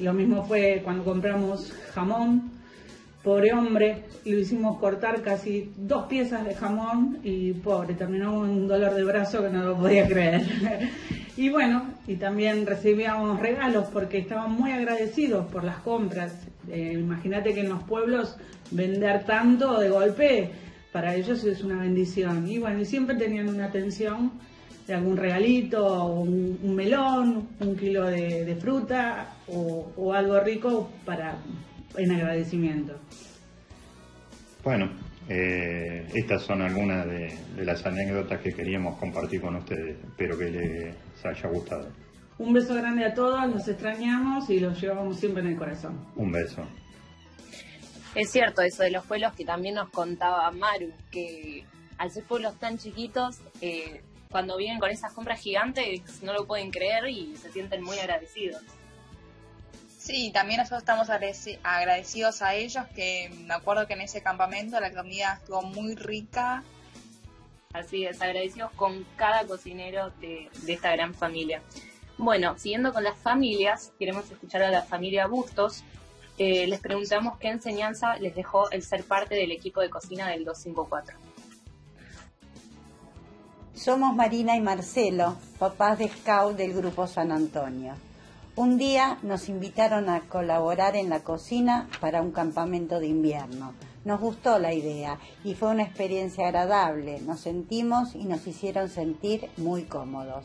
Lo 0.00 0.12
mismo 0.14 0.44
fue 0.44 0.80
cuando 0.82 1.04
compramos 1.04 1.72
jamón 1.92 2.59
pobre 3.22 3.52
hombre, 3.52 4.04
lo 4.24 4.38
hicimos 4.38 4.78
cortar 4.78 5.20
casi 5.22 5.72
dos 5.76 6.06
piezas 6.06 6.44
de 6.44 6.54
jamón 6.54 7.18
y 7.22 7.52
pobre, 7.52 7.94
terminó 7.94 8.40
un 8.40 8.66
dolor 8.66 8.94
de 8.94 9.04
brazo 9.04 9.42
que 9.42 9.50
no 9.50 9.64
lo 9.64 9.76
podía 9.76 10.06
creer. 10.06 10.42
y 11.36 11.50
bueno, 11.50 11.94
y 12.06 12.16
también 12.16 12.66
recibíamos 12.66 13.38
regalos 13.38 13.88
porque 13.92 14.18
estaban 14.18 14.52
muy 14.52 14.72
agradecidos 14.72 15.46
por 15.46 15.64
las 15.64 15.78
compras. 15.78 16.34
Eh, 16.68 16.96
imagínate 16.98 17.52
que 17.52 17.60
en 17.60 17.68
los 17.68 17.82
pueblos 17.82 18.36
vender 18.70 19.24
tanto 19.24 19.78
de 19.78 19.90
golpe, 19.90 20.50
para 20.92 21.14
ellos 21.14 21.44
es 21.44 21.62
una 21.62 21.78
bendición. 21.80 22.48
Y 22.48 22.58
bueno, 22.58 22.80
y 22.80 22.84
siempre 22.86 23.16
tenían 23.16 23.48
una 23.48 23.66
atención 23.66 24.32
de 24.86 24.94
algún 24.94 25.16
regalito, 25.16 26.06
un, 26.06 26.74
melón, 26.74 27.48
un 27.60 27.76
kilo 27.76 28.06
de, 28.06 28.56
fruta 28.60 29.34
o 29.46 30.12
algo 30.12 30.40
rico 30.40 30.90
para 31.04 31.36
en 31.96 32.10
agradecimiento. 32.12 32.98
Bueno, 34.62 34.90
eh, 35.28 36.06
estas 36.14 36.42
son 36.42 36.60
algunas 36.62 37.06
de, 37.06 37.64
las 37.64 37.84
anécdotas 37.86 38.40
que 38.40 38.52
queríamos 38.52 38.98
compartir 38.98 39.40
con 39.40 39.56
ustedes. 39.56 39.96
Espero 40.04 40.36
que 40.36 40.50
les 40.50 41.24
haya 41.24 41.48
gustado. 41.48 41.88
Un 42.38 42.52
beso 42.52 42.74
grande 42.74 43.04
a 43.04 43.14
todos, 43.14 43.46
los 43.48 43.68
extrañamos 43.68 44.48
y 44.50 44.60
los 44.60 44.80
llevamos 44.80 45.18
siempre 45.18 45.42
en 45.42 45.50
el 45.50 45.56
corazón. 45.56 46.04
Un 46.16 46.32
beso. 46.32 46.66
Es 48.14 48.30
cierto 48.30 48.62
eso 48.62 48.82
de 48.82 48.90
los 48.90 49.06
pueblos 49.06 49.34
que 49.34 49.44
también 49.44 49.76
nos 49.76 49.90
contaba 49.90 50.50
Maru, 50.50 50.92
que 51.10 51.64
al 51.96 52.10
ser 52.10 52.24
pueblos 52.24 52.58
tan 52.58 52.76
chiquitos, 52.76 53.40
eh, 53.60 54.00
cuando 54.30 54.56
vienen 54.56 54.80
con 54.80 54.90
esas 54.90 55.12
compras 55.12 55.40
gigantes 55.40 56.22
no 56.22 56.32
lo 56.32 56.46
pueden 56.46 56.70
creer 56.70 57.08
y 57.08 57.36
se 57.36 57.52
sienten 57.52 57.82
muy 57.82 57.98
agradecidos. 57.98 58.62
Sí, 60.10 60.32
también 60.32 60.58
nosotros 60.58 60.80
estamos 60.80 61.08
agradecidos 61.08 62.42
a 62.42 62.56
ellos, 62.56 62.84
que 62.96 63.30
me 63.46 63.54
acuerdo 63.54 63.86
que 63.86 63.92
en 63.92 64.00
ese 64.00 64.20
campamento 64.20 64.80
la 64.80 64.92
comida 64.92 65.38
estuvo 65.40 65.62
muy 65.62 65.94
rica. 65.94 66.64
Así 67.72 68.04
es, 68.04 68.20
agradecidos 68.20 68.72
con 68.72 69.06
cada 69.14 69.46
cocinero 69.46 70.10
de, 70.20 70.50
esta 70.66 70.90
gran 70.90 71.14
familia. 71.14 71.62
Bueno, 72.18 72.58
siguiendo 72.58 72.92
con 72.92 73.04
las 73.04 73.16
familias, 73.18 73.92
queremos 74.00 74.28
escuchar 74.28 74.64
a 74.64 74.70
la 74.70 74.82
familia 74.82 75.28
Bustos. 75.28 75.84
Eh, 76.38 76.66
les 76.66 76.80
preguntamos 76.80 77.38
qué 77.38 77.46
enseñanza 77.46 78.16
les 78.16 78.34
dejó 78.34 78.68
el 78.72 78.82
ser 78.82 79.04
parte 79.04 79.36
del 79.36 79.52
equipo 79.52 79.80
de 79.80 79.90
cocina 79.90 80.28
del 80.30 80.44
254. 80.44 81.16
Somos 83.74 84.16
Marina 84.16 84.56
y 84.56 84.60
Marcelo, 84.60 85.36
papás 85.60 85.98
de 86.00 86.08
Scout 86.08 86.56
del 86.56 86.72
Grupo 86.74 87.06
San 87.06 87.30
Antonio. 87.30 88.09
Un 88.60 88.76
día 88.76 89.16
nos 89.22 89.48
invitaron 89.48 90.10
a 90.10 90.20
colaborar 90.28 90.94
en 90.94 91.08
la 91.08 91.20
cocina 91.20 91.88
para 91.98 92.20
un 92.20 92.30
campamento 92.30 93.00
de 93.00 93.06
invierno. 93.06 93.72
Nos 94.04 94.20
gustó 94.20 94.58
la 94.58 94.74
idea 94.74 95.18
y 95.42 95.54
fue 95.54 95.70
una 95.70 95.84
experiencia 95.84 96.46
agradable. 96.46 97.22
Nos 97.22 97.40
sentimos 97.40 98.14
y 98.14 98.24
nos 98.24 98.46
hicieron 98.46 98.90
sentir 98.90 99.48
muy 99.56 99.84
cómodos. 99.84 100.44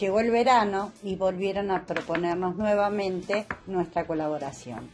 Llegó 0.00 0.20
el 0.20 0.30
verano 0.30 0.92
y 1.02 1.16
volvieron 1.16 1.70
a 1.70 1.84
proponernos 1.84 2.56
nuevamente 2.56 3.44
nuestra 3.66 4.06
colaboración. 4.06 4.88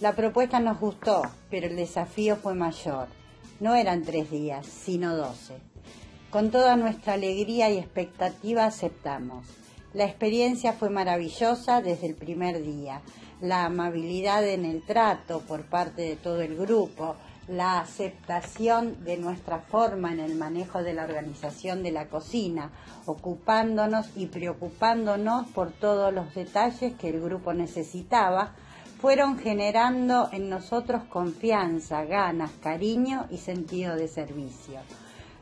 La 0.00 0.14
propuesta 0.14 0.60
nos 0.60 0.80
gustó, 0.80 1.20
pero 1.50 1.66
el 1.66 1.76
desafío 1.76 2.36
fue 2.36 2.54
mayor. 2.54 3.08
No 3.60 3.74
eran 3.74 4.04
tres 4.04 4.30
días, 4.30 4.64
sino 4.64 5.14
doce. 5.14 5.58
Con 6.30 6.50
toda 6.50 6.76
nuestra 6.76 7.12
alegría 7.12 7.68
y 7.68 7.76
expectativa 7.76 8.64
aceptamos. 8.64 9.44
La 9.98 10.04
experiencia 10.04 10.74
fue 10.74 10.90
maravillosa 10.90 11.82
desde 11.82 12.06
el 12.06 12.14
primer 12.14 12.62
día. 12.62 13.00
La 13.40 13.64
amabilidad 13.64 14.46
en 14.46 14.64
el 14.64 14.80
trato 14.82 15.40
por 15.40 15.64
parte 15.64 16.02
de 16.02 16.14
todo 16.14 16.40
el 16.40 16.56
grupo, 16.56 17.16
la 17.48 17.80
aceptación 17.80 19.02
de 19.02 19.16
nuestra 19.16 19.58
forma 19.58 20.12
en 20.12 20.20
el 20.20 20.36
manejo 20.36 20.84
de 20.84 20.94
la 20.94 21.02
organización 21.02 21.82
de 21.82 21.90
la 21.90 22.06
cocina, 22.06 22.70
ocupándonos 23.06 24.10
y 24.14 24.26
preocupándonos 24.26 25.48
por 25.48 25.72
todos 25.72 26.14
los 26.14 26.32
detalles 26.32 26.94
que 26.94 27.08
el 27.08 27.20
grupo 27.20 27.52
necesitaba, 27.52 28.54
fueron 29.00 29.36
generando 29.36 30.28
en 30.30 30.48
nosotros 30.48 31.02
confianza, 31.10 32.04
ganas, 32.04 32.52
cariño 32.62 33.26
y 33.30 33.38
sentido 33.38 33.96
de 33.96 34.06
servicio. 34.06 34.78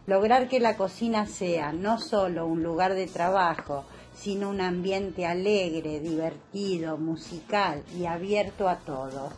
Lograr 0.07 0.49
que 0.49 0.61
la 0.61 0.79
cocina 0.79 1.27
sea 1.27 1.73
no 1.73 1.99
solo 1.99 2.47
un 2.47 2.63
lugar 2.63 2.95
de 2.95 3.07
trabajo, 3.07 3.85
sino 4.17 4.51
un 4.51 4.61
ambiente 4.61 5.27
alegre, 5.27 6.01
divertido, 6.01 6.97
musical 6.97 7.83
y 7.99 8.07
abierto 8.07 8.69
a 8.69 8.77
todos. 8.79 9.33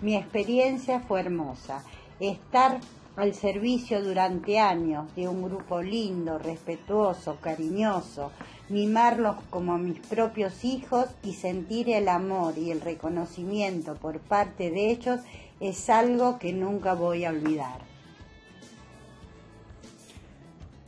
Mi 0.00 0.16
experiencia 0.16 1.00
fue 1.00 1.20
hermosa. 1.20 1.84
Estar 2.20 2.80
al 3.16 3.34
servicio 3.34 4.02
durante 4.02 4.58
años 4.58 5.14
de 5.14 5.28
un 5.28 5.42
grupo 5.42 5.82
lindo, 5.82 6.38
respetuoso, 6.38 7.36
cariñoso, 7.40 8.30
mimarlos 8.68 9.36
como 9.50 9.76
mis 9.78 9.98
propios 10.00 10.64
hijos 10.64 11.06
y 11.22 11.34
sentir 11.34 11.90
el 11.90 12.08
amor 12.08 12.56
y 12.56 12.70
el 12.70 12.80
reconocimiento 12.80 13.94
por 13.96 14.20
parte 14.20 14.70
de 14.70 14.90
ellos 14.90 15.20
es 15.58 15.90
algo 15.90 16.38
que 16.38 16.52
nunca 16.52 16.94
voy 16.94 17.24
a 17.24 17.30
olvidar. 17.30 17.80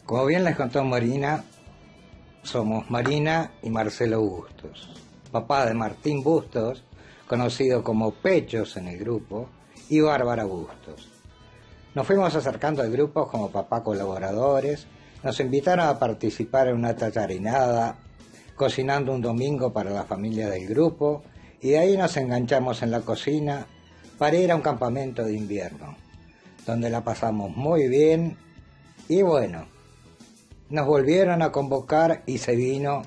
Como 0.07 0.27
bien 0.27 0.45
les 0.45 0.57
contó 0.57 0.85
Marina, 0.85 1.45
somos 2.43 2.91
Marina 2.91 3.53
y 3.63 3.71
Marcelo 3.71 4.21
Bustos, 4.21 4.89
papá 5.31 5.67
de 5.67 5.75
Martín 5.75 6.23
Bustos, 6.23 6.85
conocido 7.27 7.83
como 7.83 8.13
Pechos 8.13 8.77
en 8.77 8.89
el 8.89 8.99
grupo, 8.99 9.49
y 9.89 10.01
Bárbara 10.01 10.45
Bustos. 10.45 11.09
Nos 11.95 12.07
fuimos 12.07 12.35
acercando 12.35 12.83
al 12.83 12.91
grupo 12.91 13.29
como 13.29 13.51
papá 13.51 13.83
colaboradores, 13.83 14.87
nos 15.23 15.39
invitaron 15.41 15.87
a 15.87 15.99
participar 15.99 16.69
en 16.69 16.77
una 16.77 16.97
tallarinada, 16.97 17.99
cocinando 18.57 19.13
un 19.13 19.21
domingo 19.21 19.73
para 19.73 19.91
la 19.91 20.05
familia 20.05 20.49
del 20.49 20.67
grupo, 20.67 21.23
y 21.61 21.71
de 21.71 21.79
ahí 21.79 21.97
nos 21.97 22.17
enganchamos 22.17 22.83
en 22.83 22.91
la 22.91 23.01
cocina 23.01 23.67
para 24.19 24.37
ir 24.37 24.51
a 24.51 24.57
un 24.57 24.63
campamento 24.63 25.25
de 25.25 25.35
invierno, 25.37 25.97
donde 26.67 26.91
la 26.91 27.05
pasamos 27.05 27.55
muy 27.57 27.89
bien. 27.89 28.37
Y 29.09 29.23
bueno, 29.23 29.67
nos 30.73 30.87
volvieron 30.87 31.43
a 31.43 31.53
convocar 31.53 32.23
y 32.25 32.39
se 32.39 32.57
vino 32.57 33.03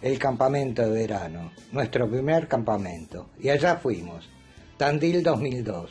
el 0.00 0.18
campamento 0.18 0.80
de 0.82 0.90
verano, 0.90 1.52
nuestro 1.70 2.08
primer 2.08 2.48
campamento, 2.48 3.28
y 3.38 3.50
allá 3.50 3.76
fuimos, 3.76 4.30
Tandil 4.78 5.22
2002. 5.22 5.90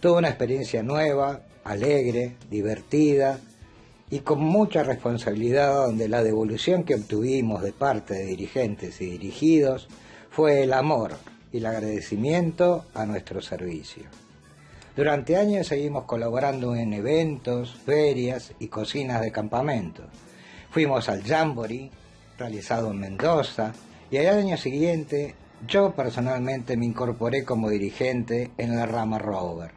Tuve 0.00 0.18
una 0.18 0.28
experiencia 0.28 0.82
nueva, 0.82 1.40
alegre, 1.64 2.36
divertida 2.50 3.40
y 4.10 4.18
con 4.18 4.40
mucha 4.40 4.82
responsabilidad 4.82 5.86
donde 5.86 6.10
la 6.10 6.22
devolución 6.22 6.84
que 6.84 6.96
obtuvimos 6.96 7.62
de 7.62 7.72
parte 7.72 8.12
de 8.12 8.26
dirigentes 8.26 9.00
y 9.00 9.06
dirigidos 9.06 9.88
fue 10.28 10.62
el 10.62 10.74
amor 10.74 11.12
y 11.52 11.56
el 11.56 11.66
agradecimiento 11.66 12.84
a 12.92 13.06
nuestro 13.06 13.40
servicio. 13.40 14.04
Durante 14.94 15.38
años 15.38 15.68
seguimos 15.68 16.04
colaborando 16.04 16.76
en 16.76 16.92
eventos, 16.92 17.74
ferias 17.86 18.52
y 18.58 18.68
cocinas 18.68 19.22
de 19.22 19.32
campamento 19.32 20.02
Fuimos 20.74 21.08
al 21.08 21.22
Jamboree, 21.22 21.88
realizado 22.36 22.90
en 22.90 22.98
Mendoza, 22.98 23.72
y 24.10 24.16
al 24.16 24.38
año 24.38 24.56
siguiente 24.56 25.36
yo 25.68 25.94
personalmente 25.94 26.76
me 26.76 26.86
incorporé 26.86 27.44
como 27.44 27.70
dirigente 27.70 28.50
en 28.58 28.74
la 28.74 28.84
rama 28.84 29.20
Rover. 29.20 29.70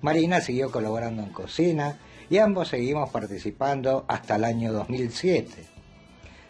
Marina 0.00 0.40
siguió 0.40 0.72
colaborando 0.72 1.22
en 1.22 1.28
cocina 1.28 2.00
y 2.28 2.38
ambos 2.38 2.70
seguimos 2.70 3.10
participando 3.10 4.04
hasta 4.08 4.34
el 4.34 4.42
año 4.42 4.72
2007, 4.72 5.64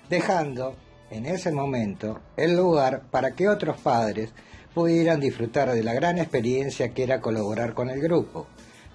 dejando 0.08 0.74
en 1.10 1.26
ese 1.26 1.52
momento 1.52 2.22
el 2.38 2.56
lugar 2.56 3.02
para 3.10 3.32
que 3.32 3.46
otros 3.46 3.78
padres 3.78 4.30
pudieran 4.72 5.20
disfrutar 5.20 5.70
de 5.70 5.84
la 5.84 5.92
gran 5.92 6.16
experiencia 6.16 6.94
que 6.94 7.02
era 7.02 7.20
colaborar 7.20 7.74
con 7.74 7.90
el 7.90 8.00
grupo, 8.00 8.46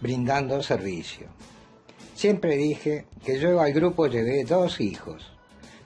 brindando 0.01 0.63
servicio. 0.63 1.27
Siempre 2.21 2.55
dije 2.55 3.05
que 3.25 3.39
yo 3.39 3.59
al 3.59 3.73
grupo 3.73 4.05
llevé 4.05 4.43
dos 4.43 4.79
hijos, 4.79 5.33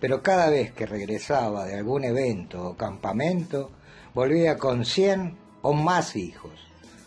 pero 0.01 0.22
cada 0.22 0.50
vez 0.50 0.74
que 0.74 0.86
regresaba 0.86 1.63
de 1.63 1.75
algún 1.75 2.04
evento 2.04 2.72
o 2.72 2.75
campamento, 2.75 3.72
volvía 4.13 4.58
con 4.58 4.84
100 4.84 5.34
o 5.62 5.72
más 5.72 6.18
hijos, 6.18 6.51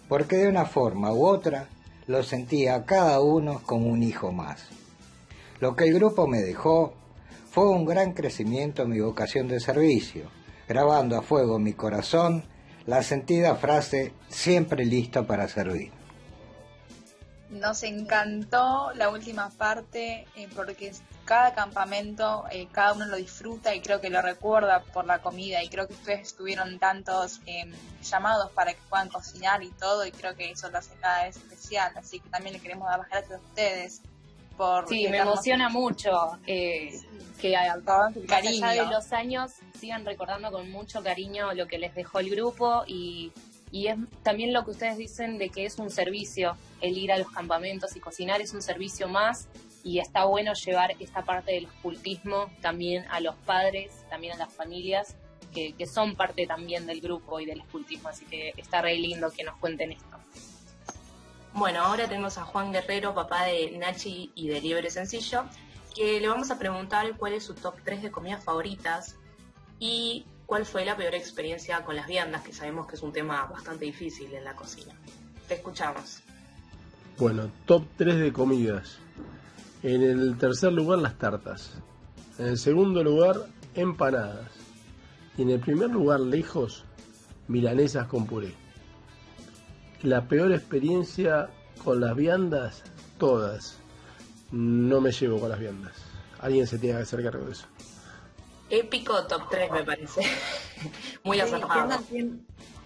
porque 0.08 0.36
de 0.36 0.48
una 0.48 0.64
forma 0.64 1.12
u 1.12 1.26
otra 1.26 1.68
lo 2.06 2.22
sentía 2.22 2.74
a 2.74 2.86
cada 2.86 3.20
uno 3.20 3.60
como 3.66 3.90
un 3.90 4.02
hijo 4.02 4.32
más. 4.32 4.66
Lo 5.60 5.76
que 5.76 5.84
el 5.84 5.92
grupo 5.92 6.26
me 6.26 6.38
dejó 6.38 6.94
fue 7.50 7.68
un 7.68 7.84
gran 7.84 8.14
crecimiento 8.14 8.84
en 8.84 8.88
mi 8.88 9.00
vocación 9.00 9.46
de 9.46 9.60
servicio, 9.60 10.30
grabando 10.66 11.18
a 11.18 11.20
fuego 11.20 11.58
mi 11.58 11.74
corazón 11.74 12.44
la 12.86 13.02
sentida 13.02 13.56
frase 13.56 14.14
siempre 14.30 14.86
listo 14.86 15.26
para 15.26 15.48
servir. 15.48 15.97
Nos 17.50 17.82
encantó 17.82 18.92
la 18.94 19.08
última 19.08 19.48
parte 19.50 20.26
eh, 20.36 20.48
porque 20.54 20.92
cada 21.24 21.54
campamento, 21.54 22.44
eh, 22.50 22.68
cada 22.72 22.94
uno 22.94 23.06
lo 23.06 23.16
disfruta 23.16 23.74
y 23.74 23.80
creo 23.80 24.00
que 24.00 24.10
lo 24.10 24.22
recuerda 24.22 24.82
por 24.82 25.06
la 25.06 25.20
comida. 25.20 25.62
Y 25.62 25.68
creo 25.68 25.86
que 25.86 25.94
ustedes 25.94 26.34
tuvieron 26.34 26.78
tantos 26.78 27.40
em, 27.46 27.72
llamados 28.02 28.50
para 28.52 28.72
que 28.74 28.80
puedan 28.88 29.08
cocinar 29.08 29.62
y 29.62 29.70
todo 29.70 30.06
y 30.06 30.10
creo 30.10 30.34
que 30.36 30.50
eso 30.50 30.70
lo 30.70 30.78
hace 30.78 30.94
cada 31.00 31.24
vez 31.24 31.36
especial, 31.36 31.92
así 31.96 32.20
que 32.20 32.28
también 32.30 32.54
le 32.54 32.60
queremos 32.60 32.88
dar 32.88 33.00
las 33.00 33.08
gracias 33.08 33.40
a 33.40 33.42
ustedes 33.42 34.02
por... 34.56 34.88
Sí, 34.88 35.06
me 35.08 35.18
emociona 35.18 35.68
mucho 35.68 36.38
eh, 36.46 36.98
que 37.40 37.56
a, 37.56 37.78
cariño. 38.26 38.68
de 38.68 38.86
los 38.86 39.12
años 39.12 39.52
sigan 39.78 40.04
recordando 40.04 40.50
con 40.50 40.70
mucho 40.70 41.02
cariño 41.02 41.54
lo 41.54 41.66
que 41.66 41.78
les 41.78 41.94
dejó 41.94 42.18
el 42.18 42.30
grupo 42.30 42.84
y 42.86 43.32
y 43.70 43.88
es 43.88 43.96
también 44.22 44.52
lo 44.52 44.64
que 44.64 44.72
ustedes 44.72 44.96
dicen 44.96 45.38
de 45.38 45.50
que 45.50 45.64
es 45.64 45.78
un 45.78 45.90
servicio, 45.90 46.56
el 46.80 46.96
ir 46.96 47.12
a 47.12 47.18
los 47.18 47.30
campamentos 47.30 47.96
y 47.96 48.00
cocinar 48.00 48.40
es 48.40 48.54
un 48.54 48.62
servicio 48.62 49.08
más 49.08 49.48
y 49.84 49.98
está 50.00 50.24
bueno 50.24 50.52
llevar 50.54 50.94
esta 50.98 51.22
parte 51.22 51.52
del 51.52 51.66
ocultismo 51.66 52.50
también 52.60 53.04
a 53.10 53.20
los 53.20 53.34
padres, 53.36 53.92
también 54.10 54.34
a 54.34 54.36
las 54.36 54.52
familias, 54.52 55.16
que, 55.52 55.86
son 55.86 56.14
parte 56.14 56.46
también 56.46 56.86
del 56.86 57.00
grupo 57.00 57.40
y 57.40 57.46
del 57.46 57.60
escultismo, 57.60 58.08
así 58.08 58.24
que 58.26 58.52
está 58.56 58.82
re 58.82 58.96
lindo 58.96 59.30
que 59.30 59.44
nos 59.44 59.56
cuenten 59.56 59.92
esto. 59.92 60.16
Bueno, 61.54 61.82
ahora 61.82 62.06
tenemos 62.06 62.38
a 62.38 62.44
Juan 62.44 62.72
Guerrero, 62.72 63.14
papá 63.14 63.44
de 63.44 63.72
Nachi 63.72 64.30
y 64.34 64.48
de 64.48 64.60
Liebre 64.60 64.90
Sencillo, 64.90 65.44
que 65.94 66.20
le 66.20 66.28
vamos 66.28 66.50
a 66.50 66.58
preguntar 66.58 67.16
cuál 67.16 67.32
es 67.32 67.44
su 67.44 67.54
top 67.54 67.74
3 67.84 68.02
de 68.02 68.10
comidas 68.10 68.44
favoritas 68.44 69.16
y 69.80 70.26
¿Cuál 70.48 70.64
fue 70.64 70.82
la 70.86 70.96
peor 70.96 71.14
experiencia 71.14 71.84
con 71.84 71.94
las 71.94 72.06
viandas? 72.06 72.40
Que 72.40 72.54
sabemos 72.54 72.86
que 72.86 72.96
es 72.96 73.02
un 73.02 73.12
tema 73.12 73.44
bastante 73.44 73.84
difícil 73.84 74.32
en 74.32 74.44
la 74.44 74.54
cocina. 74.54 74.94
Te 75.46 75.56
escuchamos. 75.56 76.22
Bueno, 77.18 77.50
top 77.66 77.84
3 77.98 78.16
de 78.16 78.32
comidas. 78.32 78.96
En 79.82 80.02
el 80.02 80.38
tercer 80.38 80.72
lugar, 80.72 81.00
las 81.00 81.18
tartas. 81.18 81.74
En 82.38 82.46
el 82.46 82.56
segundo 82.56 83.04
lugar, 83.04 83.36
empanadas. 83.74 84.50
Y 85.36 85.42
en 85.42 85.50
el 85.50 85.60
primer 85.60 85.90
lugar, 85.90 86.20
lejos, 86.20 86.86
milanesas 87.46 88.06
con 88.06 88.24
puré. 88.24 88.54
La 90.00 90.28
peor 90.28 90.52
experiencia 90.52 91.50
con 91.84 92.00
las 92.00 92.16
viandas, 92.16 92.84
todas. 93.18 93.80
No 94.50 95.02
me 95.02 95.12
llevo 95.12 95.40
con 95.40 95.50
las 95.50 95.60
viandas. 95.60 95.92
Alguien 96.40 96.66
se 96.66 96.78
tiene 96.78 96.96
que 96.96 97.02
hacer 97.02 97.22
cargo 97.22 97.44
de 97.44 97.52
eso. 97.52 97.66
Épico 98.70 99.26
top 99.26 99.48
3 99.50 99.70
me 99.70 99.84
parece. 99.84 100.20
Muy 101.24 101.40
acertado. 101.40 102.02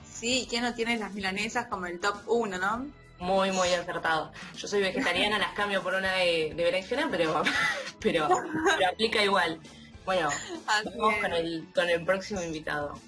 sí, 0.05 0.47
¿quién 0.49 0.63
no 0.63 0.75
tiene 0.75 0.97
las 0.97 1.13
milanesas 1.13 1.67
como 1.67 1.87
el 1.87 2.01
top 2.01 2.17
1, 2.27 2.59
no? 2.59 2.87
Muy, 3.19 3.53
muy 3.53 3.69
acertado. 3.69 4.33
Yo 4.57 4.67
soy 4.67 4.81
vegetariana, 4.81 5.39
las 5.39 5.53
cambio 5.53 5.83
por 5.83 5.95
una 5.95 6.13
de, 6.15 6.55
de 6.57 6.65
berenjena, 6.65 7.09
pero, 7.09 7.43
pero, 8.01 8.29
aplica 8.91 9.23
igual. 9.23 9.61
Bueno, 10.05 10.29
vamos 10.67 11.15
con 11.21 11.33
el, 11.33 11.69
con 11.73 11.89
el 11.89 12.05
próximo 12.05 12.43
invitado. 12.43 12.99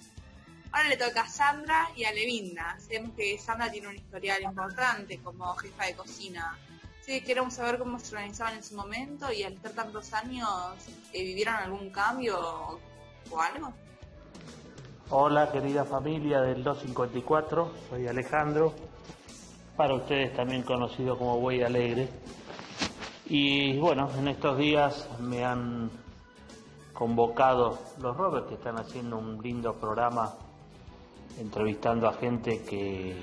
Ahora 0.70 0.88
le 0.88 0.96
toca 0.96 1.22
a 1.22 1.28
Sandra 1.28 1.90
y 1.96 2.04
a 2.04 2.12
Levinda. 2.12 2.76
Sabemos 2.80 3.12
que 3.16 3.38
Sandra 3.38 3.70
tiene 3.70 3.88
un 3.88 3.96
historial 3.96 4.42
importante 4.42 5.18
como 5.18 5.54
jefa 5.56 5.86
de 5.86 5.94
cocina 5.94 6.56
Sí, 7.04 7.20
queremos 7.20 7.52
saber 7.52 7.78
cómo 7.78 7.98
se 7.98 8.14
organizaban 8.14 8.54
en 8.54 8.62
su 8.62 8.74
momento 8.76 9.30
y 9.30 9.42
al 9.42 9.52
estar 9.52 9.72
tantos 9.72 10.14
años, 10.14 10.48
eh, 11.12 11.22
¿vivieron 11.22 11.54
algún 11.56 11.90
cambio 11.90 12.38
o 13.30 13.40
algo? 13.40 13.74
Hola, 15.10 15.52
querida 15.52 15.84
familia 15.84 16.40
del 16.40 16.64
254, 16.64 17.72
soy 17.90 18.08
Alejandro, 18.08 18.72
para 19.76 19.92
ustedes 19.92 20.34
también 20.34 20.62
conocido 20.62 21.18
como 21.18 21.38
Buey 21.40 21.62
Alegre. 21.62 22.08
Y 23.26 23.76
bueno, 23.76 24.08
en 24.16 24.28
estos 24.28 24.56
días 24.56 25.06
me 25.20 25.44
han 25.44 25.90
convocado 26.94 27.80
los 28.00 28.16
Robert 28.16 28.48
que 28.48 28.54
están 28.54 28.78
haciendo 28.78 29.18
un 29.18 29.42
lindo 29.42 29.74
programa 29.74 30.36
entrevistando 31.38 32.08
a 32.08 32.14
gente 32.14 32.62
que, 32.64 33.22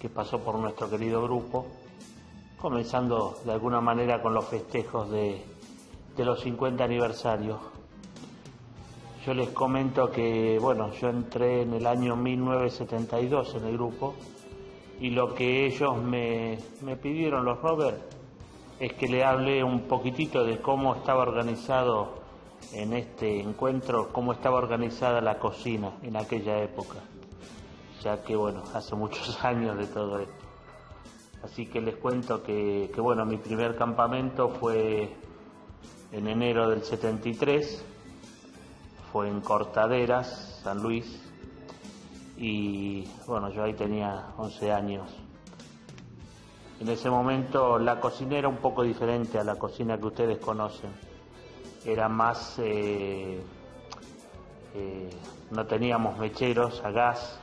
que 0.00 0.08
pasó 0.08 0.38
por 0.38 0.54
nuestro 0.60 0.88
querido 0.88 1.20
grupo 1.24 1.66
comenzando 2.64 3.36
de 3.44 3.52
alguna 3.52 3.82
manera 3.82 4.22
con 4.22 4.32
los 4.32 4.46
festejos 4.46 5.10
de, 5.10 5.44
los 6.16 6.40
50 6.40 6.82
aniversarios. 6.82 7.58
Yo 9.26 9.34
les 9.34 9.50
comento 9.50 10.10
que, 10.10 10.58
bueno, 10.58 10.90
yo 10.92 11.10
entré 11.10 11.60
en 11.60 11.74
el 11.74 11.86
año 11.86 12.16
1972 12.16 13.56
en 13.56 13.66
el 13.66 13.74
grupo 13.74 14.14
y 14.98 15.10
lo 15.10 15.34
que 15.34 15.66
ellos 15.66 15.98
me, 15.98 16.56
me 16.80 16.96
pidieron, 16.96 17.44
los 17.44 17.60
Robert, 17.60 18.00
es 18.80 18.94
que 18.94 19.08
le 19.08 19.22
hable 19.26 19.62
un 19.62 19.82
poquitito 19.82 20.42
de 20.42 20.58
cómo 20.62 20.94
estaba 20.94 21.20
organizado 21.20 22.14
en 22.72 22.94
este 22.94 23.40
encuentro, 23.40 24.08
cómo 24.10 24.32
estaba 24.32 24.56
organizada 24.56 25.20
la 25.20 25.38
cocina 25.38 25.98
en 26.00 26.16
aquella 26.16 26.62
época, 26.62 27.00
ya 28.02 28.22
que, 28.22 28.34
bueno, 28.34 28.62
hace 28.72 28.94
muchos 28.94 29.44
años 29.44 29.76
de 29.76 29.86
todo 29.86 30.18
esto. 30.20 30.43
Así 31.44 31.66
que 31.66 31.78
les 31.82 31.96
cuento 31.96 32.42
que, 32.42 32.90
bueno, 32.96 33.26
mi 33.26 33.36
primer 33.36 33.76
campamento 33.76 34.48
fue 34.48 35.14
en 36.10 36.26
enero 36.26 36.70
del 36.70 36.82
73, 36.82 37.84
fue 39.12 39.28
en 39.28 39.42
Cortaderas, 39.42 40.60
San 40.62 40.82
Luis, 40.82 41.20
y 42.38 43.06
bueno, 43.26 43.50
yo 43.50 43.62
ahí 43.62 43.74
tenía 43.74 44.28
11 44.38 44.72
años. 44.72 45.10
En 46.80 46.88
ese 46.88 47.10
momento 47.10 47.78
la 47.78 48.00
cocina 48.00 48.38
era 48.38 48.48
un 48.48 48.56
poco 48.56 48.82
diferente 48.82 49.38
a 49.38 49.44
la 49.44 49.56
cocina 49.56 49.98
que 49.98 50.06
ustedes 50.06 50.38
conocen. 50.38 50.92
Era 51.84 52.08
más, 52.08 52.58
eh, 52.58 53.38
eh, 54.74 55.10
no 55.50 55.66
teníamos 55.66 56.16
mecheros 56.16 56.82
a 56.82 56.90
gas, 56.90 57.38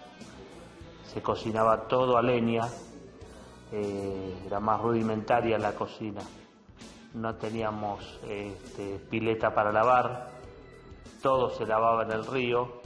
se 1.13 1.21
cocinaba 1.21 1.87
todo 1.87 2.17
a 2.17 2.23
leña 2.23 2.63
eh, 3.71 4.43
era 4.45 4.59
más 4.59 4.81
rudimentaria 4.81 5.57
la 5.57 5.73
cocina. 5.73 6.21
No 7.13 7.35
teníamos 7.35 8.19
este, 8.27 8.99
pileta 9.09 9.53
para 9.53 9.71
lavar, 9.71 10.29
todo 11.21 11.49
se 11.51 11.65
lavaba 11.65 12.03
en 12.03 12.11
el 12.11 12.25
río, 12.25 12.81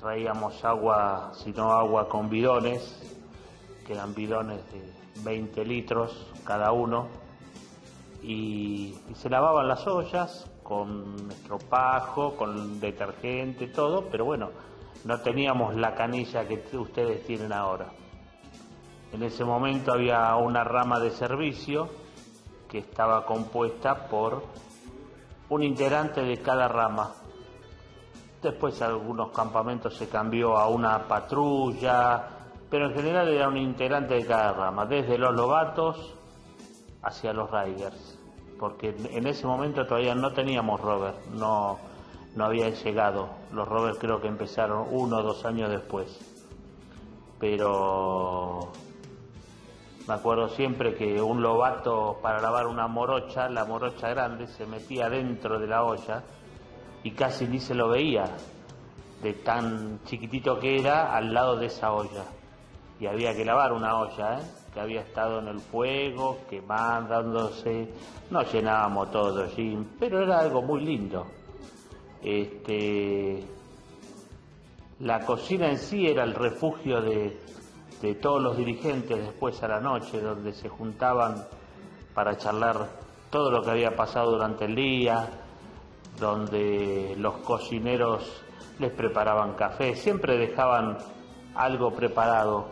traíamos 0.00 0.64
agua, 0.64 1.32
si 1.34 1.52
no 1.52 1.72
agua 1.72 2.08
con 2.08 2.28
bidones, 2.28 3.00
que 3.86 3.92
eran 3.94 4.14
bidones 4.14 4.60
de 4.72 4.92
20 5.22 5.64
litros 5.64 6.26
cada 6.44 6.72
uno, 6.72 7.08
y, 8.22 8.96
y 9.08 9.14
se 9.14 9.28
lavaban 9.28 9.68
las 9.68 9.86
ollas 9.86 10.48
con 10.62 11.30
estropajo, 11.30 12.36
con 12.36 12.80
detergente, 12.80 13.66
todo, 13.68 14.08
pero 14.10 14.24
bueno, 14.24 14.50
no 15.04 15.20
teníamos 15.20 15.74
la 15.74 15.94
canilla 15.94 16.46
que 16.46 16.76
ustedes 16.76 17.24
tienen 17.26 17.52
ahora. 17.52 17.86
En 19.12 19.22
ese 19.22 19.44
momento 19.44 19.92
había 19.92 20.34
una 20.36 20.64
rama 20.64 20.98
de 20.98 21.10
servicio 21.10 21.88
que 22.68 22.78
estaba 22.78 23.26
compuesta 23.26 24.08
por 24.08 24.42
un 25.50 25.62
integrante 25.62 26.22
de 26.22 26.38
cada 26.40 26.66
rama. 26.66 27.12
Después 28.42 28.80
algunos 28.80 29.30
campamentos 29.30 29.96
se 29.96 30.08
cambió 30.08 30.56
a 30.56 30.68
una 30.68 31.06
patrulla, 31.06 32.26
pero 32.70 32.86
en 32.86 32.94
general 32.94 33.28
era 33.28 33.48
un 33.48 33.58
integrante 33.58 34.14
de 34.14 34.26
cada 34.26 34.54
rama, 34.54 34.86
desde 34.86 35.18
los 35.18 35.34
lobatos 35.34 36.14
hacia 37.02 37.34
los 37.34 37.50
riders, 37.50 38.18
porque 38.58 38.96
en 39.10 39.26
ese 39.26 39.46
momento 39.46 39.86
todavía 39.86 40.14
no 40.14 40.32
teníamos 40.32 40.80
rover, 40.80 41.14
no, 41.32 41.78
no 42.34 42.44
habían 42.46 42.72
llegado. 42.72 43.28
Los 43.52 43.68
rovers 43.68 43.98
creo 43.98 44.22
que 44.22 44.28
empezaron 44.28 44.86
uno 44.90 45.18
o 45.18 45.22
dos 45.22 45.44
años 45.44 45.68
después. 45.70 46.18
Pero 47.38 48.72
Me 50.06 50.14
acuerdo 50.14 50.48
siempre 50.48 50.94
que 50.94 51.22
un 51.22 51.42
lobato 51.42 52.18
para 52.20 52.40
lavar 52.40 52.66
una 52.66 52.88
morocha, 52.88 53.48
la 53.48 53.64
morocha 53.64 54.08
grande, 54.08 54.48
se 54.48 54.66
metía 54.66 55.08
dentro 55.08 55.60
de 55.60 55.68
la 55.68 55.84
olla 55.84 56.24
y 57.04 57.12
casi 57.12 57.46
ni 57.46 57.60
se 57.60 57.74
lo 57.74 57.88
veía, 57.88 58.24
de 59.22 59.32
tan 59.34 60.00
chiquitito 60.04 60.58
que 60.58 60.80
era 60.80 61.16
al 61.16 61.32
lado 61.32 61.56
de 61.56 61.66
esa 61.66 61.92
olla. 61.92 62.24
Y 62.98 63.06
había 63.06 63.34
que 63.34 63.44
lavar 63.44 63.72
una 63.72 63.96
olla, 63.96 64.40
¿eh? 64.40 64.42
que 64.74 64.80
había 64.80 65.02
estado 65.02 65.38
en 65.38 65.48
el 65.48 65.60
fuego, 65.60 66.38
quemándose, 66.50 67.88
no 68.30 68.42
llenábamos 68.42 69.10
todo 69.12 69.44
allí, 69.44 69.78
pero 70.00 70.22
era 70.22 70.40
algo 70.40 70.62
muy 70.62 70.80
lindo. 70.80 71.26
Este, 72.22 73.44
la 75.00 75.20
cocina 75.20 75.68
en 75.68 75.78
sí 75.78 76.06
era 76.06 76.24
el 76.24 76.34
refugio 76.34 77.00
de, 77.00 77.38
de 78.02 78.16
todos 78.16 78.42
los 78.42 78.56
dirigentes 78.56 79.16
después 79.16 79.62
a 79.62 79.68
la 79.68 79.80
noche, 79.80 80.20
donde 80.20 80.52
se 80.52 80.68
juntaban 80.68 81.46
para 82.14 82.36
charlar 82.36 82.88
todo 83.30 83.50
lo 83.52 83.62
que 83.62 83.70
había 83.70 83.94
pasado 83.94 84.32
durante 84.32 84.64
el 84.64 84.74
día, 84.74 85.30
donde 86.18 87.14
los 87.16 87.36
cocineros 87.38 88.42
les 88.80 88.90
preparaban 88.92 89.54
café, 89.54 89.94
siempre 89.94 90.36
dejaban 90.36 90.98
algo 91.54 91.92
preparado, 91.92 92.66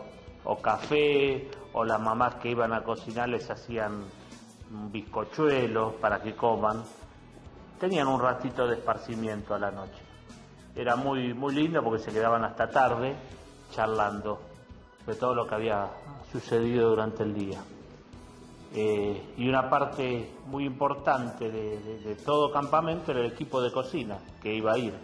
o 0.44 0.56
café, 0.56 1.48
o 1.72 1.84
las 1.84 2.00
mamás 2.00 2.34
que 2.36 2.50
iban 2.50 2.72
a 2.72 2.82
cocinar 2.82 3.28
les 3.28 3.48
hacían 3.48 4.02
bizcochuelos 4.90 5.94
para 5.94 6.20
que 6.20 6.34
coman. 6.34 6.82
Tenían 7.78 8.08
un 8.08 8.20
ratito 8.20 8.66
de 8.66 8.74
esparcimiento 8.74 9.54
a 9.54 9.60
la 9.60 9.70
noche. 9.70 10.02
Era 10.74 10.96
muy, 10.96 11.32
muy 11.34 11.54
lindo 11.54 11.82
porque 11.84 12.02
se 12.02 12.12
quedaban 12.12 12.44
hasta 12.44 12.68
tarde 12.68 13.14
charlando 13.70 14.49
de 15.10 15.16
todo 15.16 15.34
lo 15.34 15.46
que 15.46 15.56
había 15.56 15.90
sucedido 16.30 16.90
durante 16.90 17.24
el 17.24 17.34
día. 17.34 17.60
Eh, 18.72 19.34
y 19.36 19.48
una 19.48 19.68
parte 19.68 20.30
muy 20.46 20.64
importante 20.64 21.50
de, 21.50 22.14
todo 22.24 22.52
campamento 22.52 23.10
era 23.10 23.20
el 23.20 23.32
equipo 23.32 23.60
de 23.60 23.72
cocina 23.72 24.18
que 24.40 24.54
iba 24.54 24.72
a 24.72 24.78
ir. 24.78 24.94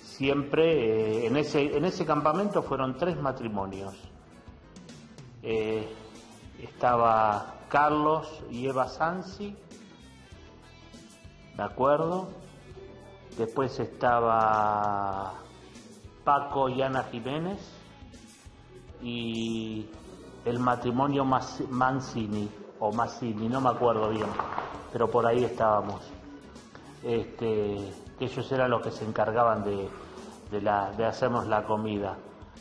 Siempre 0.00 1.24
eh, 1.24 1.26
en, 1.26 1.36
ese, 1.36 1.76
en 1.76 1.84
ese 1.84 2.06
campamento 2.06 2.62
fueron 2.62 2.96
tres 2.96 3.20
matrimonios. 3.20 3.96
Eh, 5.42 5.88
estaba 6.62 7.54
Carlos 7.68 8.28
y 8.48 8.68
Eva 8.68 8.86
Sansi, 8.86 9.56
¿de 11.56 11.62
acuerdo? 11.62 12.28
Después 13.36 13.80
estaba 13.80 15.32
Paco 16.22 16.68
y 16.68 16.82
Ana 16.82 17.04
Jiménez 17.04 17.79
y 19.02 19.86
el 20.44 20.58
matrimonio 20.58 21.24
Mancini 21.24 22.48
o 22.78 22.92
Massini, 22.92 23.48
no 23.48 23.60
me 23.60 23.70
acuerdo 23.70 24.08
bien, 24.08 24.28
pero 24.92 25.10
por 25.10 25.26
ahí 25.26 25.44
estábamos. 25.44 26.00
Este, 27.02 27.76
ellos 28.18 28.52
eran 28.52 28.70
los 28.70 28.82
que 28.82 28.90
se 28.90 29.04
encargaban 29.04 29.64
de, 29.64 29.88
de, 30.50 30.60
la, 30.60 30.90
de 30.92 31.04
hacernos 31.04 31.46
la 31.46 31.64
comida. 31.64 32.16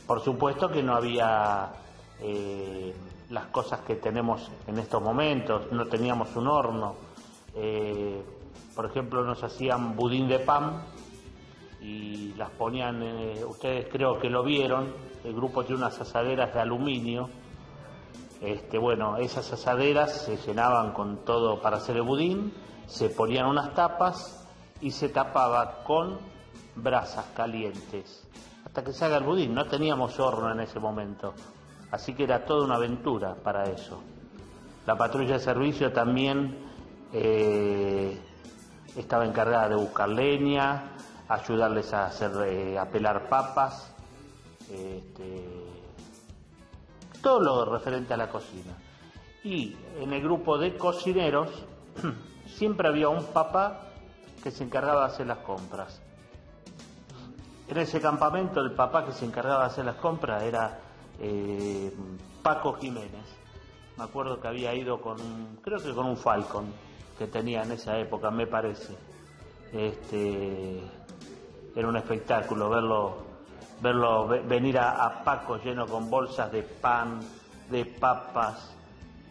Por 0.05 0.21
supuesto 0.21 0.69
que 0.69 0.81
no 0.81 0.95
había 0.95 1.71
eh, 2.19 2.93
las 3.29 3.45
cosas 3.47 3.81
que 3.81 3.95
tenemos 3.95 4.49
en 4.67 4.79
estos 4.79 5.01
momentos, 5.01 5.71
no 5.71 5.85
teníamos 5.85 6.35
un 6.35 6.47
horno. 6.47 6.95
Eh, 7.55 8.23
por 8.75 8.85
ejemplo, 8.85 9.23
nos 9.23 9.43
hacían 9.43 9.95
budín 9.95 10.27
de 10.27 10.39
pan 10.39 10.83
y 11.81 12.33
las 12.33 12.49
ponían, 12.51 13.01
eh, 13.03 13.43
ustedes 13.45 13.87
creo 13.91 14.19
que 14.19 14.29
lo 14.29 14.43
vieron, 14.43 14.93
el 15.23 15.33
grupo 15.33 15.63
tiene 15.63 15.81
unas 15.81 15.99
asaderas 15.99 16.53
de 16.53 16.59
aluminio 16.59 17.29
este, 18.41 18.77
bueno, 18.77 19.17
esas 19.17 19.51
asaderas 19.51 20.13
se 20.13 20.37
llenaban 20.37 20.93
con 20.93 21.25
todo 21.25 21.61
para 21.61 21.77
hacer 21.77 21.97
el 21.97 22.03
budín, 22.03 22.53
se 22.87 23.09
ponían 23.09 23.45
unas 23.45 23.73
tapas 23.73 24.47
y 24.79 24.91
se 24.91 25.09
tapaba 25.09 25.83
con 25.83 26.17
brasas 26.75 27.25
calientes 27.35 28.25
hasta 28.65 28.83
que 28.83 28.93
se 28.93 29.03
haga 29.03 29.17
el 29.17 29.25
budín. 29.25 29.53
No 29.53 29.65
teníamos 29.65 30.17
horno 30.19 30.51
en 30.51 30.61
ese 30.61 30.79
momento, 30.79 31.33
así 31.91 32.13
que 32.13 32.23
era 32.23 32.45
toda 32.45 32.63
una 32.63 32.75
aventura 32.75 33.35
para 33.35 33.65
eso. 33.65 34.01
La 34.85 34.95
patrulla 34.95 35.33
de 35.33 35.39
servicio 35.39 35.91
también 35.91 36.59
eh, 37.11 38.17
estaba 38.95 39.25
encargada 39.25 39.67
de 39.67 39.75
buscar 39.75 40.07
leña, 40.07 40.95
ayudarles 41.27 41.93
a 41.93 42.05
hacer 42.05 42.31
eh, 42.47 42.79
a 42.79 42.85
pelar 42.85 43.27
papas. 43.27 43.93
Este, 44.69 45.45
todo 47.21 47.39
lo 47.39 47.65
referente 47.65 48.13
a 48.13 48.17
la 48.17 48.29
cocina. 48.29 48.77
Y 49.43 49.75
en 49.99 50.13
el 50.13 50.21
grupo 50.21 50.57
de 50.57 50.77
cocineros 50.77 51.49
siempre 52.47 52.87
había 52.87 53.09
un 53.09 53.25
papá 53.25 53.87
que 54.43 54.51
se 54.51 54.63
encargaba 54.63 55.01
de 55.01 55.13
hacer 55.13 55.27
las 55.27 55.39
compras. 55.39 56.01
En 57.67 57.77
ese 57.77 58.01
campamento 58.01 58.61
el 58.61 58.71
papá 58.71 59.05
que 59.05 59.11
se 59.11 59.25
encargaba 59.25 59.61
de 59.61 59.67
hacer 59.67 59.85
las 59.85 59.95
compras 59.95 60.43
era 60.43 60.79
eh, 61.19 61.93
Paco 62.41 62.73
Jiménez. 62.73 63.25
Me 63.97 64.03
acuerdo 64.05 64.39
que 64.39 64.47
había 64.47 64.73
ido 64.73 65.01
con, 65.01 65.17
creo 65.61 65.77
que 65.79 65.93
con 65.93 66.05
un 66.05 66.17
Falcon 66.17 66.71
que 67.17 67.27
tenía 67.27 67.63
en 67.63 67.73
esa 67.73 67.99
época, 67.99 68.31
me 68.31 68.47
parece. 68.47 68.95
Este, 69.73 70.81
era 71.75 71.87
un 71.87 71.97
espectáculo 71.97 72.69
verlo 72.69 73.28
verlo 73.81 74.27
venir 74.27 74.77
a, 74.79 75.23
Paco 75.23 75.57
lleno 75.57 75.87
con 75.87 76.09
bolsas 76.09 76.51
de 76.51 76.63
pan, 76.63 77.19
de 77.69 77.85
papas. 77.85 78.75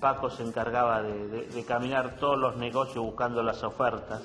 Paco 0.01 0.31
se 0.31 0.45
encargaba 0.45 1.03
de, 1.03 1.65
caminar 1.67 2.17
todos 2.17 2.39
los 2.39 2.57
negocios 2.57 3.05
buscando 3.05 3.43
las 3.43 3.63
ofertas. 3.63 4.23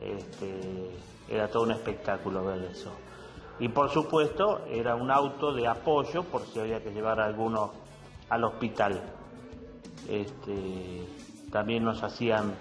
Este, 0.00 0.90
era 1.28 1.48
todo 1.48 1.64
un 1.64 1.72
espectáculo 1.72 2.44
ver 2.44 2.62
eso. 2.70 2.90
Y 3.58 3.68
por 3.68 3.90
supuesto 3.90 4.62
era 4.68 4.96
un 4.96 5.10
auto 5.10 5.52
de 5.52 5.68
apoyo 5.68 6.24
por 6.24 6.42
si 6.42 6.58
había 6.58 6.82
que 6.82 6.90
llevar 6.90 7.20
a 7.20 7.26
alguno 7.26 7.72
al 8.28 8.44
hospital. 8.44 9.00
Este, 10.08 11.06
también 11.52 11.84
nos 11.84 12.02
hacían 12.02 12.54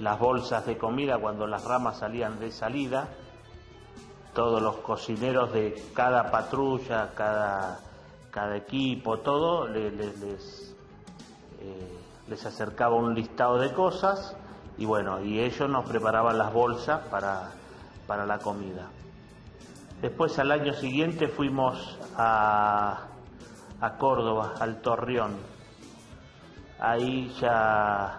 las 0.00 0.18
bolsas 0.18 0.66
de 0.66 0.76
comida 0.76 1.18
cuando 1.18 1.46
las 1.46 1.64
ramas 1.64 1.98
salían 1.98 2.40
de 2.40 2.50
salida 2.50 3.08
todos 4.34 4.60
los 4.60 4.76
cocineros 4.76 5.52
de 5.52 5.82
cada 5.94 6.30
patrulla, 6.30 7.12
cada, 7.14 7.78
cada 8.30 8.56
equipo, 8.56 9.18
todo, 9.18 9.68
les, 9.68 10.74
eh, 11.60 11.98
les, 12.28 12.44
acercaba 12.44 12.96
un 12.96 13.14
listado 13.14 13.58
de 13.58 13.72
cosas 13.72 14.36
y 14.76 14.84
bueno, 14.84 15.22
y 15.22 15.40
ellos 15.40 15.70
nos 15.70 15.88
preparaban 15.88 16.36
las 16.36 16.52
bolsas 16.52 17.06
para, 17.08 17.52
para 18.06 18.26
la 18.26 18.38
comida. 18.38 18.88
Después 20.02 20.38
al 20.38 20.50
año 20.50 20.74
siguiente 20.74 21.28
fuimos 21.28 21.98
a, 22.16 23.06
a 23.80 23.96
Córdoba, 23.96 24.54
al 24.58 24.80
Torreón. 24.82 25.36
Ahí 26.80 27.32
ya 27.40 28.18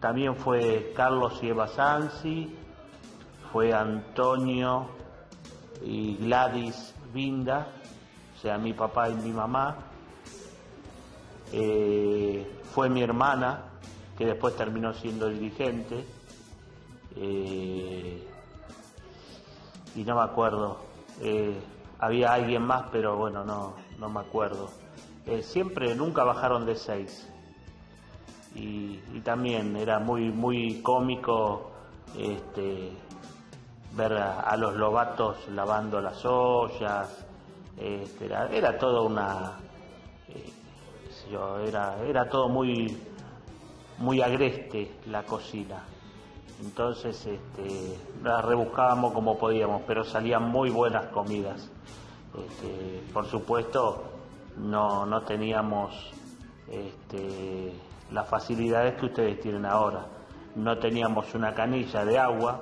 también 0.00 0.36
fue 0.36 0.92
Carlos 0.96 1.40
y 1.42 1.48
Eva 1.48 1.66
Sansi, 1.66 2.56
fue 3.52 3.74
Antonio 3.74 4.98
y 5.82 6.16
Gladys 6.16 6.94
Vinda, 7.12 7.68
o 8.36 8.40
sea, 8.40 8.58
mi 8.58 8.72
papá 8.72 9.08
y 9.08 9.14
mi 9.14 9.32
mamá. 9.32 9.76
Eh, 11.52 12.46
fue 12.72 12.88
mi 12.88 13.02
hermana, 13.02 13.64
que 14.16 14.26
después 14.26 14.56
terminó 14.56 14.92
siendo 14.94 15.28
dirigente. 15.28 16.04
Eh, 17.16 18.26
y 19.94 20.04
no 20.04 20.16
me 20.16 20.22
acuerdo. 20.22 20.78
Eh, 21.20 21.58
había 21.98 22.32
alguien 22.32 22.62
más, 22.62 22.84
pero 22.92 23.16
bueno, 23.16 23.44
no, 23.44 23.74
no 23.98 24.08
me 24.08 24.20
acuerdo. 24.20 24.70
siempre, 25.42 25.94
nunca 25.94 26.24
bajaron 26.24 26.64
de 26.64 26.76
seis. 26.76 27.28
Y, 28.54 29.00
y 29.14 29.20
también 29.22 29.76
era 29.76 29.98
muy, 29.98 30.30
muy 30.30 30.80
cómico 30.82 31.70
este, 32.16 32.92
ver 33.98 34.12
a, 34.12 34.56
los 34.56 34.76
lobatos 34.76 35.48
lavando 35.48 36.00
las 36.00 36.24
ollas, 36.24 37.26
este, 37.76 38.26
era, 38.26 38.78
todo 38.78 39.04
una, 39.04 39.58
eh, 40.28 40.52
era, 41.66 41.96
era 42.06 42.28
todo 42.28 42.48
muy, 42.48 42.96
muy 43.98 44.22
agreste 44.22 44.92
la 45.06 45.24
cocina. 45.24 45.82
Entonces 46.62 47.26
este, 47.26 47.98
la 48.22 48.40
rebuscábamos 48.40 49.12
como 49.12 49.36
podíamos, 49.36 49.82
pero 49.86 50.04
salían 50.04 50.44
muy 50.44 50.70
buenas 50.70 51.06
comidas. 51.06 51.68
Este, 52.36 53.02
por 53.12 53.26
supuesto, 53.26 54.04
no, 54.56 55.06
no 55.06 55.22
teníamos 55.22 55.92
este, 56.70 57.72
las 58.12 58.28
facilidades 58.28 58.94
que 58.94 59.06
ustedes 59.06 59.40
tienen 59.40 59.66
ahora. 59.66 60.06
No 60.54 60.78
teníamos 60.78 61.34
una 61.34 61.52
canilla 61.52 62.04
de 62.04 62.18
agua, 62.18 62.60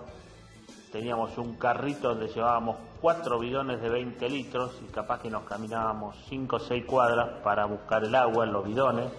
teníamos 0.96 1.37
un 1.37 1.56
carrito 1.56 2.09
donde 2.09 2.28
llevábamos 2.28 2.76
cuatro 3.02 3.38
bidones 3.38 3.82
de 3.82 3.90
20 3.90 4.30
litros 4.30 4.80
y 4.82 4.90
capaz 4.90 5.20
que 5.20 5.28
nos 5.28 5.42
caminábamos 5.42 6.16
5 6.30 6.56
o 6.56 6.59
6 6.59 6.87
cuadras 6.87 7.28
para 7.44 7.66
buscar 7.66 8.02
el 8.02 8.14
agua 8.14 8.46
en 8.46 8.52
los 8.54 8.64
bidones. 8.64 9.12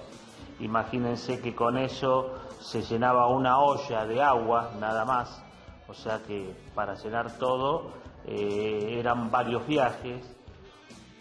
Imagínense 0.59 1.39
que 1.39 1.53
con 1.53 1.77
eso 1.77 2.33
se 2.59 2.81
llenaba 2.81 3.27
una 3.27 3.59
olla 3.59 4.07
de 4.07 4.23
agua 4.23 4.71
nada 4.79 5.05
más, 5.05 5.43
o 5.87 5.93
sea 5.93 6.23
que 6.25 6.51
para 6.73 6.95
llenar 6.95 7.37
todo 7.37 7.91
eh, 8.25 8.95
eran 8.97 9.29
varios 9.29 9.67
viajes, 9.67 10.25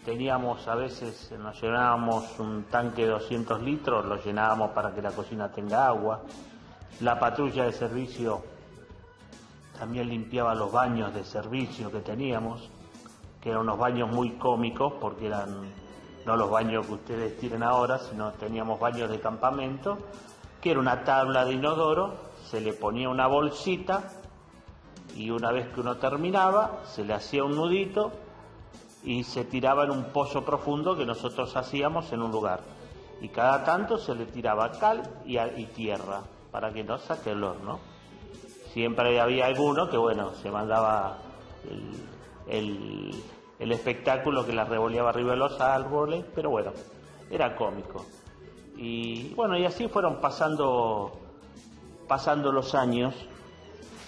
teníamos 0.05 0.67
a 0.67 0.73
veces, 0.73 1.31
nos 1.37 1.61
llenábamos 1.61 2.39
un 2.39 2.63
tanque 2.63 3.03
de 3.03 3.09
200 3.09 3.61
litros, 3.61 4.05
lo 4.05 4.15
llenábamos 4.23 4.71
para 4.71 4.91
que 4.95 5.03
la 5.03 5.11
cocina 5.11 5.51
tenga 5.51 5.85
agua, 5.85 6.23
la 7.01 7.19
patrulla 7.19 7.65
de 7.65 7.73
servicio 7.73 8.56
también 9.77 10.09
limpiaba 10.09 10.55
los 10.55 10.71
baños 10.71 11.13
de 11.13 11.23
servicio 11.23 11.91
que 11.91 11.99
teníamos, 11.99 12.69
que 13.41 13.49
eran 13.49 13.61
unos 13.61 13.77
baños 13.77 14.09
muy 14.09 14.31
cómicos 14.31 14.93
porque 14.99 15.27
eran 15.27 15.71
no 16.25 16.35
los 16.35 16.49
baños 16.49 16.85
que 16.85 16.93
ustedes 16.93 17.37
tienen 17.37 17.63
ahora, 17.63 17.99
sino 17.99 18.31
teníamos 18.33 18.79
baños 18.79 19.09
de 19.09 19.19
campamento, 19.21 19.97
que 20.59 20.71
era 20.71 20.79
una 20.79 21.05
tabla 21.05 21.45
de 21.45 21.53
inodoro, 21.53 22.15
se 22.49 22.59
le 22.59 22.73
ponía 22.73 23.07
una 23.07 23.27
bolsita 23.27 24.11
y 25.15 25.29
una 25.29 25.51
vez 25.51 25.69
que 25.69 25.79
uno 25.79 25.95
terminaba, 25.97 26.81
se 26.85 27.05
le 27.05 27.13
hacía 27.13 27.45
un 27.45 27.55
nudito 27.55 28.11
y 29.03 29.23
se 29.23 29.45
tiraba 29.45 29.85
en 29.85 29.91
un 29.91 30.03
pozo 30.05 30.43
profundo 30.43 30.97
que 30.97 31.05
nosotros 31.05 31.55
hacíamos 31.55 32.11
en 32.11 32.21
un 32.21 32.31
lugar. 32.31 32.59
Y 33.21 33.29
cada 33.29 33.63
tanto 33.63 33.97
se 33.97 34.13
le 34.13 34.25
tiraba 34.25 34.71
cal 34.73 35.01
y, 35.25 35.65
tierra 35.67 36.21
para 36.51 36.73
que 36.73 36.83
no 36.83 36.97
saque 36.97 37.31
el 37.31 37.43
horno. 37.43 37.79
Siempre 38.73 39.19
había 39.19 39.45
alguno 39.45 39.89
que, 39.89 39.97
bueno, 39.97 40.33
se 40.35 40.51
mandaba 40.51 41.17
el 42.49 43.13
el 43.59 43.71
espectáculo 43.71 44.45
que 44.45 44.53
la 44.53 44.65
revoleaba 44.65 45.09
arriba 45.09 45.31
de 45.31 45.37
los 45.37 45.59
árboles, 45.59 46.25
pero 46.35 46.49
bueno, 46.49 46.71
era 47.29 47.55
cómico. 47.55 48.05
Y 48.75 49.33
bueno, 49.33 49.57
y 49.57 49.65
así 49.65 49.87
fueron 49.87 50.17
pasando, 50.21 51.19
pasando 52.07 52.51
los 52.51 52.75
años. 52.75 53.15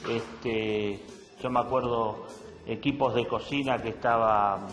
Este, 0.08 1.04
yo 1.42 1.50
me 1.50 1.60
acuerdo 1.60 2.28
equipos 2.68 3.16
de 3.16 3.28
cocina 3.28 3.82
que 3.82 3.90
estaba, 3.90 4.68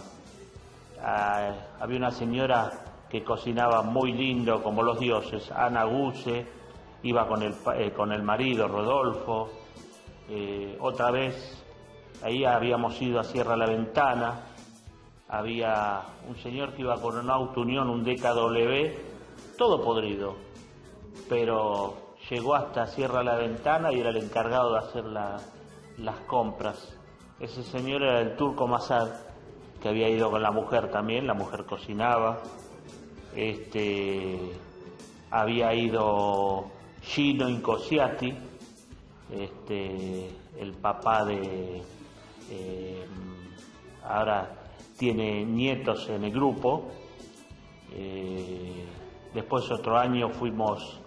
ah, 1.02 1.52
había 1.80 1.96
una 1.96 2.10
señora 2.10 3.06
que 3.08 3.24
cocinaba 3.24 3.82
muy 3.82 4.12
lindo 4.12 4.62
como 4.62 4.82
los 4.82 4.98
dioses, 4.98 5.50
Ana 5.52 5.84
Guse, 5.84 6.46
iba 7.02 7.26
con 7.26 7.42
el, 7.42 7.54
eh, 7.76 7.92
con 7.96 8.12
el 8.12 8.22
marido 8.22 8.68
Rodolfo, 8.68 9.48
eh, 10.28 10.76
otra 10.80 11.10
vez 11.10 11.62
ahí 12.22 12.44
habíamos 12.44 13.00
ido 13.00 13.20
a 13.20 13.24
Sierra 13.24 13.56
La 13.56 13.66
Ventana, 13.66 14.40
había 15.28 16.02
un 16.28 16.36
señor 16.36 16.74
que 16.74 16.82
iba 16.82 17.00
con 17.00 17.16
un 17.16 17.30
auto 17.30 17.60
Unión, 17.60 17.88
un 17.88 18.04
DKW, 18.04 19.56
todo 19.56 19.82
podrido, 19.82 20.36
pero 21.28 22.14
llegó 22.30 22.54
hasta 22.54 22.86
Sierra 22.86 23.22
la 23.22 23.36
Ventana 23.36 23.92
y 23.92 24.00
era 24.00 24.10
el 24.10 24.16
encargado 24.16 24.72
de 24.72 24.78
hacer 24.78 25.04
las 25.04 26.20
compras. 26.26 26.96
Ese 27.40 27.62
señor 27.62 28.02
era 28.02 28.20
el 28.20 28.36
turco 28.36 28.66
Masad, 28.66 29.08
que 29.82 29.88
había 29.88 30.08
ido 30.08 30.30
con 30.30 30.42
la 30.42 30.50
mujer 30.50 30.90
también, 30.90 31.26
la 31.26 31.34
mujer 31.34 31.64
cocinaba. 31.64 32.38
Este, 33.34 34.52
había 35.30 35.74
ido 35.74 36.66
Gino 37.02 37.48
Incosiati, 37.48 38.34
este, 39.30 40.30
el 40.58 40.72
papá 40.74 41.24
de... 41.24 41.82
Eh, 42.50 43.04
ahora 44.04 44.48
tiene 44.96 45.44
nietos 45.44 46.08
en 46.08 46.24
el 46.24 46.32
grupo. 46.32 46.88
Eh, 47.92 48.84
después 49.34 49.70
otro 49.70 49.98
año 49.98 50.28
fuimos 50.30 51.00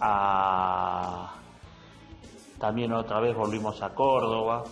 a... 0.00 1.34
También 2.58 2.92
otra 2.92 3.20
vez 3.20 3.34
volvimos 3.34 3.82
a 3.82 3.94
Córdoba. 3.94 4.64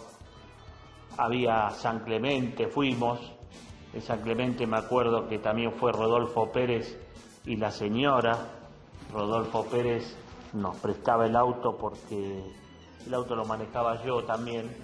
Había 1.16 1.70
San 1.70 2.01
Clemente, 2.01 2.68
fuimos. 2.68 3.18
En 3.92 4.03
San 4.03 4.20
Clemente 4.20 4.66
me 4.66 4.77
acuerdo 4.77 5.27
que 5.27 5.38
también 5.38 5.72
fue 5.72 5.92
Rodolfo 5.92 6.53
Pérez 6.53 6.98
y 7.46 7.57
la 7.57 7.70
señora. 7.70 8.37
Rodolfo 9.11 9.64
Pérez 9.64 10.16
nos 10.52 10.76
prestaba 10.76 11.26
el 11.26 11.37
auto 11.37 11.76
porque 11.76 12.42
el 13.06 13.14
auto 13.14 13.37
lo 13.37 13.44
manejaba 13.44 14.02
yo 14.04 14.24
también 14.24 14.74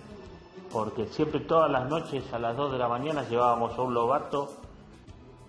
porque 0.73 1.07
siempre 1.07 1.41
todas 1.41 1.71
las 1.71 1.89
noches 1.89 2.33
a 2.33 2.39
las 2.39 2.57
2 2.57 2.73
de 2.73 2.79
la 2.79 2.89
mañana 2.89 3.23
llevábamos 3.29 3.79
a 3.79 3.83
un 3.83 3.95
lobato 3.95 4.49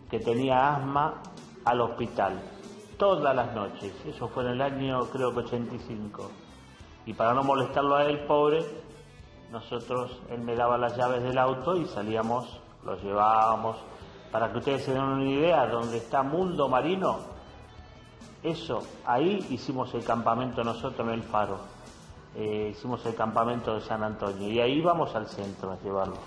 que 0.10 0.20
tenía 0.20 0.76
asma 0.76 1.16
al 1.64 1.82
hospital, 1.82 2.40
todas 2.98 3.36
las 3.36 3.54
noches, 3.56 3.94
eso 4.06 4.28
fue 4.28 4.44
en 4.44 4.52
el 4.52 4.62
año 4.62 5.06
creo 5.12 5.34
que 5.34 5.40
85. 5.40 6.30
Y 7.08 7.14
para 7.14 7.34
no 7.34 7.44
molestarlo 7.44 7.96
a 7.96 8.06
él, 8.06 8.20
pobre, 8.26 8.64
nosotros, 9.52 10.20
él 10.30 10.42
me 10.42 10.56
daba 10.56 10.78
las 10.78 10.96
llaves 10.96 11.24
del 11.24 11.38
auto 11.38 11.76
y 11.76 11.86
salíamos, 11.86 12.60
los 12.84 13.02
llevábamos. 13.02 13.78
Para 14.32 14.52
que 14.52 14.58
ustedes 14.58 14.84
se 14.84 14.94
den 14.94 15.04
una 15.04 15.30
idea, 15.30 15.68
donde 15.68 15.98
está 15.98 16.24
Mundo 16.24 16.68
Marino, 16.68 17.20
eso, 18.50 18.82
ahí 19.06 19.46
hicimos 19.50 19.94
el 19.94 20.04
campamento 20.04 20.64
nosotros 20.64 21.08
en 21.08 21.14
el 21.14 21.24
faro 21.24 21.76
eh, 22.38 22.74
hicimos 22.76 23.06
el 23.06 23.16
campamento 23.16 23.76
de 23.76 23.82
San 23.82 24.04
Antonio 24.04 24.50
y 24.50 24.60
ahí 24.60 24.82
vamos 24.82 25.16
al 25.16 25.26
centro 25.26 25.72
a 25.72 25.78
llevarlo. 25.82 26.18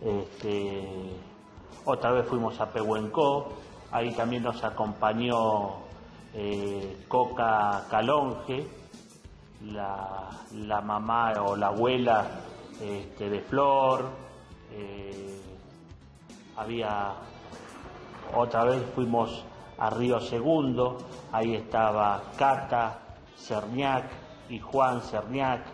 Este, 0.00 1.16
otra 1.84 2.12
vez 2.12 2.26
fuimos 2.28 2.60
a 2.60 2.70
Pehuenco, 2.70 3.48
ahí 3.90 4.12
también 4.14 4.44
nos 4.44 4.62
acompañó 4.62 5.78
eh, 6.34 7.04
Coca 7.08 7.84
Calonge, 7.90 8.64
la, 9.64 10.80
mamá 10.80 11.32
o 11.46 11.56
la 11.56 11.66
abuela 11.66 12.24
este, 12.80 13.28
de 13.28 13.40
Flor. 13.40 14.08
Eh, 14.70 15.40
había 16.56 17.14
otra 18.36 18.64
vez 18.64 18.84
fuimos 18.94 19.44
a 19.82 19.90
Río 19.90 20.20
Segundo, 20.20 20.96
ahí 21.32 21.56
estaba 21.56 22.22
Cata, 22.38 23.00
Cerniac, 23.36 24.04
y 24.48 24.60
Juan 24.60 25.02
Cerniac, 25.02 25.64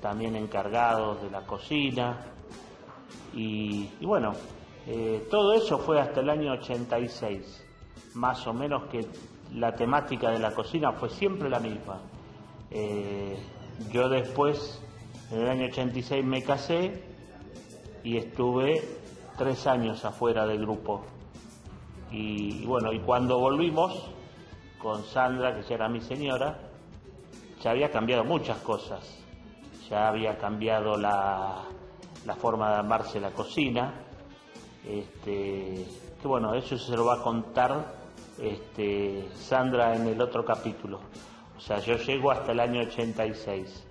también 0.00 0.36
encargados 0.36 1.20
de 1.22 1.28
la 1.28 1.40
cocina. 1.40 2.20
Y, 3.34 3.88
bueno, 4.00 4.32
eh, 4.86 5.26
todo 5.28 5.54
eso 5.54 5.78
fue 5.78 6.00
hasta 6.00 6.20
el 6.20 6.30
año 6.30 6.52
86, 6.52 7.66
más 8.14 8.46
o 8.46 8.54
menos 8.54 8.84
que 8.84 9.08
la 9.54 9.74
temática 9.74 10.30
de 10.30 10.38
la 10.38 10.52
cocina 10.52 10.92
fue 10.92 11.10
siempre 11.10 11.50
la 11.50 11.58
misma. 11.58 12.00
Eh, 12.70 13.36
yo 13.90 14.08
después, 14.08 14.80
en 15.32 15.40
el 15.40 15.48
año 15.48 15.66
86 15.66 16.24
me 16.24 16.44
casé 16.44 17.02
y 18.04 18.18
estuve 18.18 18.82
tres 19.36 19.66
años 19.66 20.04
afuera 20.04 20.46
del 20.46 20.60
grupo. 20.60 21.02
Y, 22.12 22.66
bueno, 22.66 22.92
y 22.92 23.00
cuando 23.00 23.38
volvimos 23.38 24.10
con 24.78 25.02
Sandra, 25.04 25.54
que 25.56 25.62
ya 25.62 25.76
era 25.76 25.88
mi 25.88 26.00
señora, 26.00 26.58
ya 27.62 27.70
había 27.70 27.90
cambiado 27.90 28.24
muchas 28.24 28.58
cosas. 28.58 29.18
Ya 29.88 30.08
había 30.08 30.36
cambiado 30.36 30.96
la, 30.96 31.64
forma 32.38 32.70
de 32.70 32.76
amarse 32.80 33.18
la 33.18 33.30
cocina. 33.30 33.94
Este, 34.86 35.86
que 36.20 36.28
bueno, 36.28 36.54
eso 36.54 36.76
se 36.76 36.96
lo 36.96 37.06
va 37.06 37.14
a 37.14 37.22
contar 37.22 37.94
este, 38.38 39.28
Sandra 39.34 39.96
en 39.96 40.06
el 40.06 40.20
otro 40.20 40.44
capítulo. 40.44 41.00
O 41.56 41.60
sea, 41.60 41.78
yo 41.78 41.96
llego 41.96 42.30
hasta 42.30 42.52
el 42.52 42.60
año 42.60 42.80
86. 42.82 43.86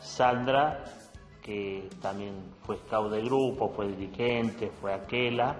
Sandra, 0.00 0.84
que 1.42 1.88
también 2.00 2.34
fue 2.62 2.76
scout 2.76 3.10
de 3.10 3.22
grupo, 3.22 3.70
fue 3.70 3.88
dirigente, 3.88 4.70
fue 4.80 4.92
aquela, 4.92 5.56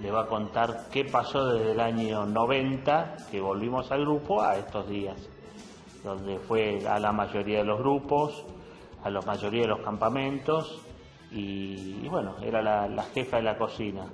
le 0.00 0.10
va 0.10 0.22
a 0.22 0.26
contar 0.26 0.88
qué 0.90 1.04
pasó 1.04 1.46
desde 1.46 1.72
el 1.72 1.80
año 1.80 2.26
90, 2.26 3.16
que 3.30 3.40
volvimos 3.40 3.90
al 3.92 4.02
grupo, 4.02 4.42
a 4.42 4.56
estos 4.56 4.88
días 4.88 5.16
donde 6.02 6.38
fue 6.38 6.86
a 6.86 6.98
la 6.98 7.12
mayoría 7.12 7.58
de 7.58 7.64
los 7.64 7.78
grupos, 7.78 8.44
a 9.04 9.10
la 9.10 9.20
mayoría 9.22 9.62
de 9.62 9.68
los 9.68 9.80
campamentos 9.80 10.82
y, 11.30 12.06
bueno, 12.08 12.34
era 12.42 12.60
la, 12.60 13.02
jefa 13.14 13.38
de 13.38 13.42
la 13.44 13.56
cocina. 13.56 14.06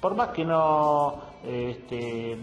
Por 0.00 0.14
más 0.14 0.28
que 0.30 0.44
no, 0.44 1.20
este, 1.44 2.36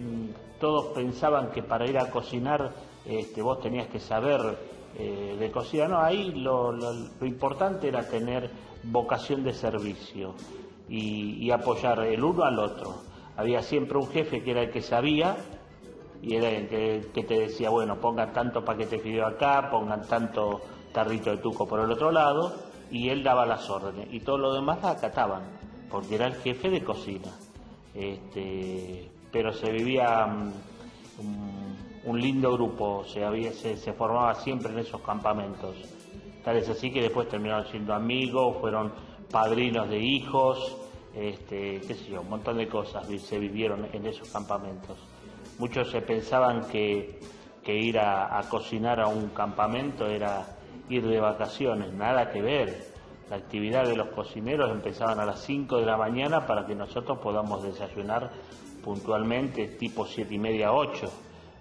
todos 0.59 0.87
pensaban 0.87 1.51
que 1.51 1.61
para 1.61 1.85
ir 1.85 1.97
a 1.97 2.09
cocinar 2.09 2.71
este, 3.05 3.41
vos 3.41 3.59
tenías 3.59 3.87
que 3.87 3.99
saber 3.99 4.57
eh, 4.97 5.35
de 5.37 5.51
cocina, 5.51 5.87
no, 5.87 5.99
ahí 5.99 6.31
lo, 6.31 6.71
lo, 6.71 7.25
importante 7.25 7.87
era 7.87 8.07
tener 8.07 8.49
vocación 8.83 9.43
de 9.43 9.53
servicio 9.53 10.33
y, 10.89 11.45
y 11.45 11.51
apoyar 11.51 11.99
el 12.01 12.23
uno 12.23 12.43
al 12.43 12.59
otro. 12.59 12.95
Había 13.35 13.61
siempre 13.61 13.97
un 13.97 14.07
jefe 14.07 14.43
que 14.43 14.51
era 14.51 14.61
el 14.61 14.71
que 14.71 14.81
sabía 14.81 15.37
y 16.23 16.35
era 16.35 16.49
el 16.49 16.67
que, 17.11 17.23
te 17.23 17.37
decía, 17.37 17.69
bueno, 17.69 17.97
pongan 17.99 18.31
tanto 18.31 18.63
paquete 18.63 18.95
de 18.95 19.03
fideo 19.03 19.27
acá, 19.27 19.69
pongan 19.69 20.07
tanto 20.07 20.61
tarrito 20.93 21.31
de 21.31 21.37
tuco 21.37 21.67
por 21.67 21.81
el 21.81 21.91
otro 21.91 22.11
lado, 22.11 22.53
y 22.89 23.09
él 23.09 23.23
daba 23.23 23.45
las 23.45 23.69
órdenes, 23.69 24.07
y 24.09 24.21
todo 24.21 24.37
lo 24.37 24.53
demás 24.53 24.81
la 24.81 24.91
acataban, 24.91 25.43
porque 25.91 26.15
era 26.15 26.27
el 26.27 26.35
jefe 26.35 26.69
de 26.69 26.81
cocina. 26.81 27.29
Este, 27.93 29.11
pero 29.33 29.51
se 29.51 29.69
vivía 29.69 30.25
mm, 30.25 32.09
un 32.09 32.21
lindo 32.21 32.53
grupo, 32.53 33.03
se, 33.05 33.25
había, 33.25 33.51
se, 33.51 33.75
formaba 33.91 34.33
siempre 34.35 34.71
en 34.71 34.79
esos 34.79 35.01
campamentos. 35.01 35.75
Tal 36.45 36.55
es 36.55 36.69
así 36.69 36.89
que 36.89 37.01
después 37.01 37.27
terminaron 37.27 37.65
siendo 37.67 37.93
amigos, 37.93 38.55
fueron 38.61 38.93
padrinos 39.33 39.89
de 39.89 39.97
hijos, 39.97 40.77
este, 41.15 41.81
qué 41.81 41.95
sé 41.95 42.11
yo, 42.11 42.21
un 42.21 42.29
montón 42.29 42.57
de 42.57 42.67
cosas 42.67 43.07
se 43.07 43.39
vivieron 43.39 43.87
en 43.91 44.05
esos 44.05 44.29
campamentos. 44.29 44.95
Muchos 45.57 45.89
se 45.89 46.01
pensaban 46.01 46.67
que, 46.67 47.19
ir 47.65 47.97
a, 47.97 48.39
cocinar 48.47 48.99
a 49.01 49.07
un 49.07 49.29
campamento 49.29 50.05
era 50.05 50.45
ir 50.87 51.07
de 51.07 51.19
vacaciones, 51.19 51.91
nada 51.93 52.29
que 52.29 52.43
ver. 52.43 52.93
La 53.31 53.37
actividad 53.37 53.85
de 53.85 53.95
los 53.95 54.09
cocineros 54.09 54.71
empezaban 54.71 55.19
a 55.19 55.25
las 55.25 55.41
5 55.41 55.77
de 55.77 55.85
la 55.85 55.97
mañana 55.97 56.45
para 56.45 56.67
que 56.67 56.75
nosotros 56.75 57.17
podamos 57.17 57.63
desayunar 57.63 58.31
puntualmente 58.83 59.67
tipo 59.79 60.05
siete 60.05 60.35
y 60.35 60.39
media, 60.39 60.73
8 60.73 61.09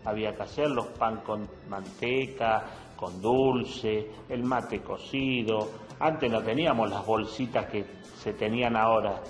había 0.04 0.34
que 0.34 0.42
hacerlos, 0.42 0.86
pan 0.98 1.20
con 1.20 1.48
manteca, 1.68 2.64
con 2.96 3.20
dulce, 3.20 4.10
el 4.28 4.42
mate 4.44 4.80
cocido. 4.80 5.68
Antes 6.00 6.30
no 6.30 6.42
teníamos 6.42 6.90
las 6.90 7.04
bolsitas 7.04 7.66
que 7.66 7.84
se 8.16 8.32
tenían 8.32 8.76
ahora. 8.76 9.20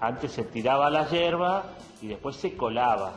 Antes 0.00 0.32
se 0.32 0.44
tiraba 0.44 0.90
la 0.90 1.08
hierba 1.08 1.64
y 2.02 2.08
después 2.08 2.36
se 2.36 2.56
colaba. 2.56 3.12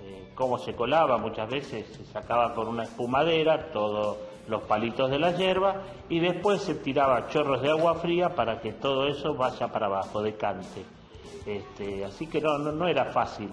Eh, 0.00 0.32
¿Cómo 0.34 0.58
se 0.58 0.74
colaba? 0.74 1.18
Muchas 1.18 1.48
veces 1.48 1.86
se 1.94 2.04
sacaba 2.06 2.54
con 2.54 2.68
una 2.68 2.84
espumadera 2.84 3.70
todos 3.72 4.18
los 4.48 4.62
palitos 4.62 5.10
de 5.10 5.18
la 5.18 5.32
hierba 5.32 5.82
y 6.08 6.18
después 6.18 6.62
se 6.62 6.74
tiraba 6.74 7.28
chorros 7.28 7.62
de 7.62 7.70
agua 7.70 7.94
fría 7.96 8.34
para 8.34 8.60
que 8.60 8.72
todo 8.72 9.06
eso 9.06 9.34
vaya 9.34 9.68
para 9.68 9.86
abajo, 9.86 10.22
decante. 10.22 10.84
Este, 11.46 12.04
así 12.04 12.26
que 12.26 12.40
no, 12.40 12.58
no 12.58 12.86
era 12.86 13.06
fácil 13.06 13.48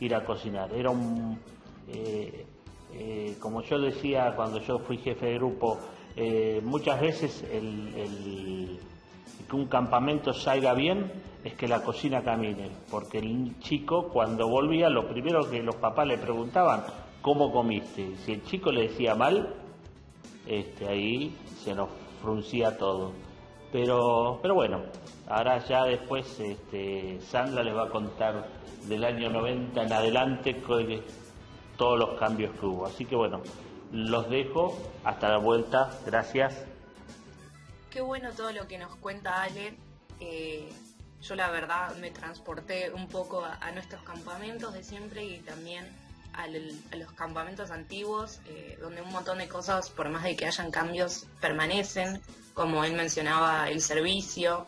ir 0.00 0.14
a 0.14 0.24
cocinar, 0.24 0.72
era 0.72 0.90
un, 0.90 1.38
eh, 1.88 2.46
eh, 2.92 3.36
como 3.40 3.62
yo 3.62 3.78
decía 3.78 4.34
cuando 4.34 4.60
yo 4.60 4.78
fui 4.78 4.98
jefe 4.98 5.26
de 5.26 5.34
grupo, 5.34 5.78
eh, 6.22 6.60
muchas 6.62 7.00
veces 7.00 7.42
el, 7.50 8.78
que 9.48 9.56
un 9.56 9.68
campamento 9.68 10.34
salga 10.34 10.74
bien 10.74 11.10
es 11.42 11.54
que 11.54 11.66
la 11.66 11.82
cocina 11.82 12.22
camine, 12.22 12.68
porque 12.90 13.20
el 13.20 13.58
chico 13.60 14.10
cuando 14.10 14.46
volvía 14.46 14.90
lo 14.90 15.08
primero 15.08 15.48
que 15.48 15.62
los 15.62 15.76
papás 15.76 16.06
le 16.06 16.18
preguntaban, 16.18 16.84
¿cómo 17.22 17.50
comiste? 17.50 18.16
Si 18.18 18.32
el 18.32 18.44
chico 18.44 18.70
le 18.70 18.88
decía 18.88 19.14
mal, 19.14 19.54
este, 20.46 20.88
ahí 20.88 21.34
se 21.64 21.74
nos 21.74 21.88
fruncía 22.20 22.76
todo. 22.76 23.12
Pero, 23.72 24.40
pero 24.42 24.54
bueno, 24.54 24.82
ahora 25.26 25.56
ya 25.64 25.84
después 25.84 26.38
este, 26.38 27.18
Sandra 27.22 27.62
les 27.62 27.74
va 27.74 27.84
a 27.84 27.88
contar 27.88 28.46
del 28.86 29.04
año 29.04 29.30
90 29.30 29.84
en 29.84 29.90
adelante 29.90 30.62
todos 31.78 31.98
los 31.98 32.10
cambios 32.18 32.54
que 32.60 32.66
hubo. 32.66 32.84
Así 32.84 33.06
que 33.06 33.16
bueno, 33.16 33.40
los 33.92 34.28
dejo, 34.30 34.76
hasta 35.04 35.28
la 35.28 35.38
vuelta, 35.38 35.90
gracias. 36.06 36.54
Qué 37.90 38.00
bueno 38.00 38.30
todo 38.32 38.52
lo 38.52 38.66
que 38.68 38.78
nos 38.78 38.94
cuenta 38.96 39.42
Ale. 39.42 39.74
Eh, 40.20 40.68
yo 41.22 41.34
la 41.34 41.50
verdad 41.50 41.94
me 41.96 42.10
transporté 42.10 42.90
un 42.92 43.08
poco 43.08 43.44
a, 43.44 43.70
nuestros 43.72 44.02
campamentos 44.02 44.72
de 44.72 44.82
siempre 44.82 45.24
y 45.24 45.38
también 45.40 45.86
a 46.32 46.46
los 46.96 47.12
campamentos 47.12 47.70
antiguos, 47.70 48.40
eh, 48.46 48.78
donde 48.80 49.02
un 49.02 49.12
montón 49.12 49.38
de 49.38 49.48
cosas, 49.48 49.90
por 49.90 50.08
más 50.08 50.22
de 50.22 50.36
que 50.36 50.46
hayan 50.46 50.70
cambios, 50.70 51.26
permanecen, 51.40 52.22
como 52.54 52.84
él 52.84 52.94
mencionaba, 52.94 53.68
el 53.68 53.82
servicio, 53.82 54.66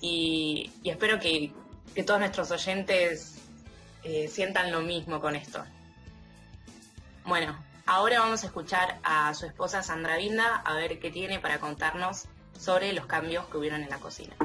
y, 0.00 0.70
espero 0.84 1.18
que, 1.18 1.52
todos 2.06 2.20
nuestros 2.20 2.50
oyentes 2.50 3.34
eh, 4.04 4.28
sientan 4.28 4.72
lo 4.72 4.80
mismo 4.80 5.20
con 5.20 5.36
esto. 5.36 5.62
Bueno, 7.26 7.58
ahora 7.90 8.20
vamos 8.20 8.44
a 8.44 8.46
escuchar 8.46 9.00
a 9.02 9.34
su 9.34 9.46
esposa 9.46 9.82
Sandra 9.82 10.16
Vinda 10.16 10.62
a 10.64 10.74
ver 10.74 11.00
qué 11.00 11.10
tiene 11.10 11.40
para 11.40 11.58
contarnos 11.58 12.26
sobre 12.56 12.92
los 12.92 13.06
cambios 13.06 13.46
que 13.46 13.58
hubieron 13.58 13.82
en 13.82 13.90
la 13.90 13.98
cocina. 13.98 14.36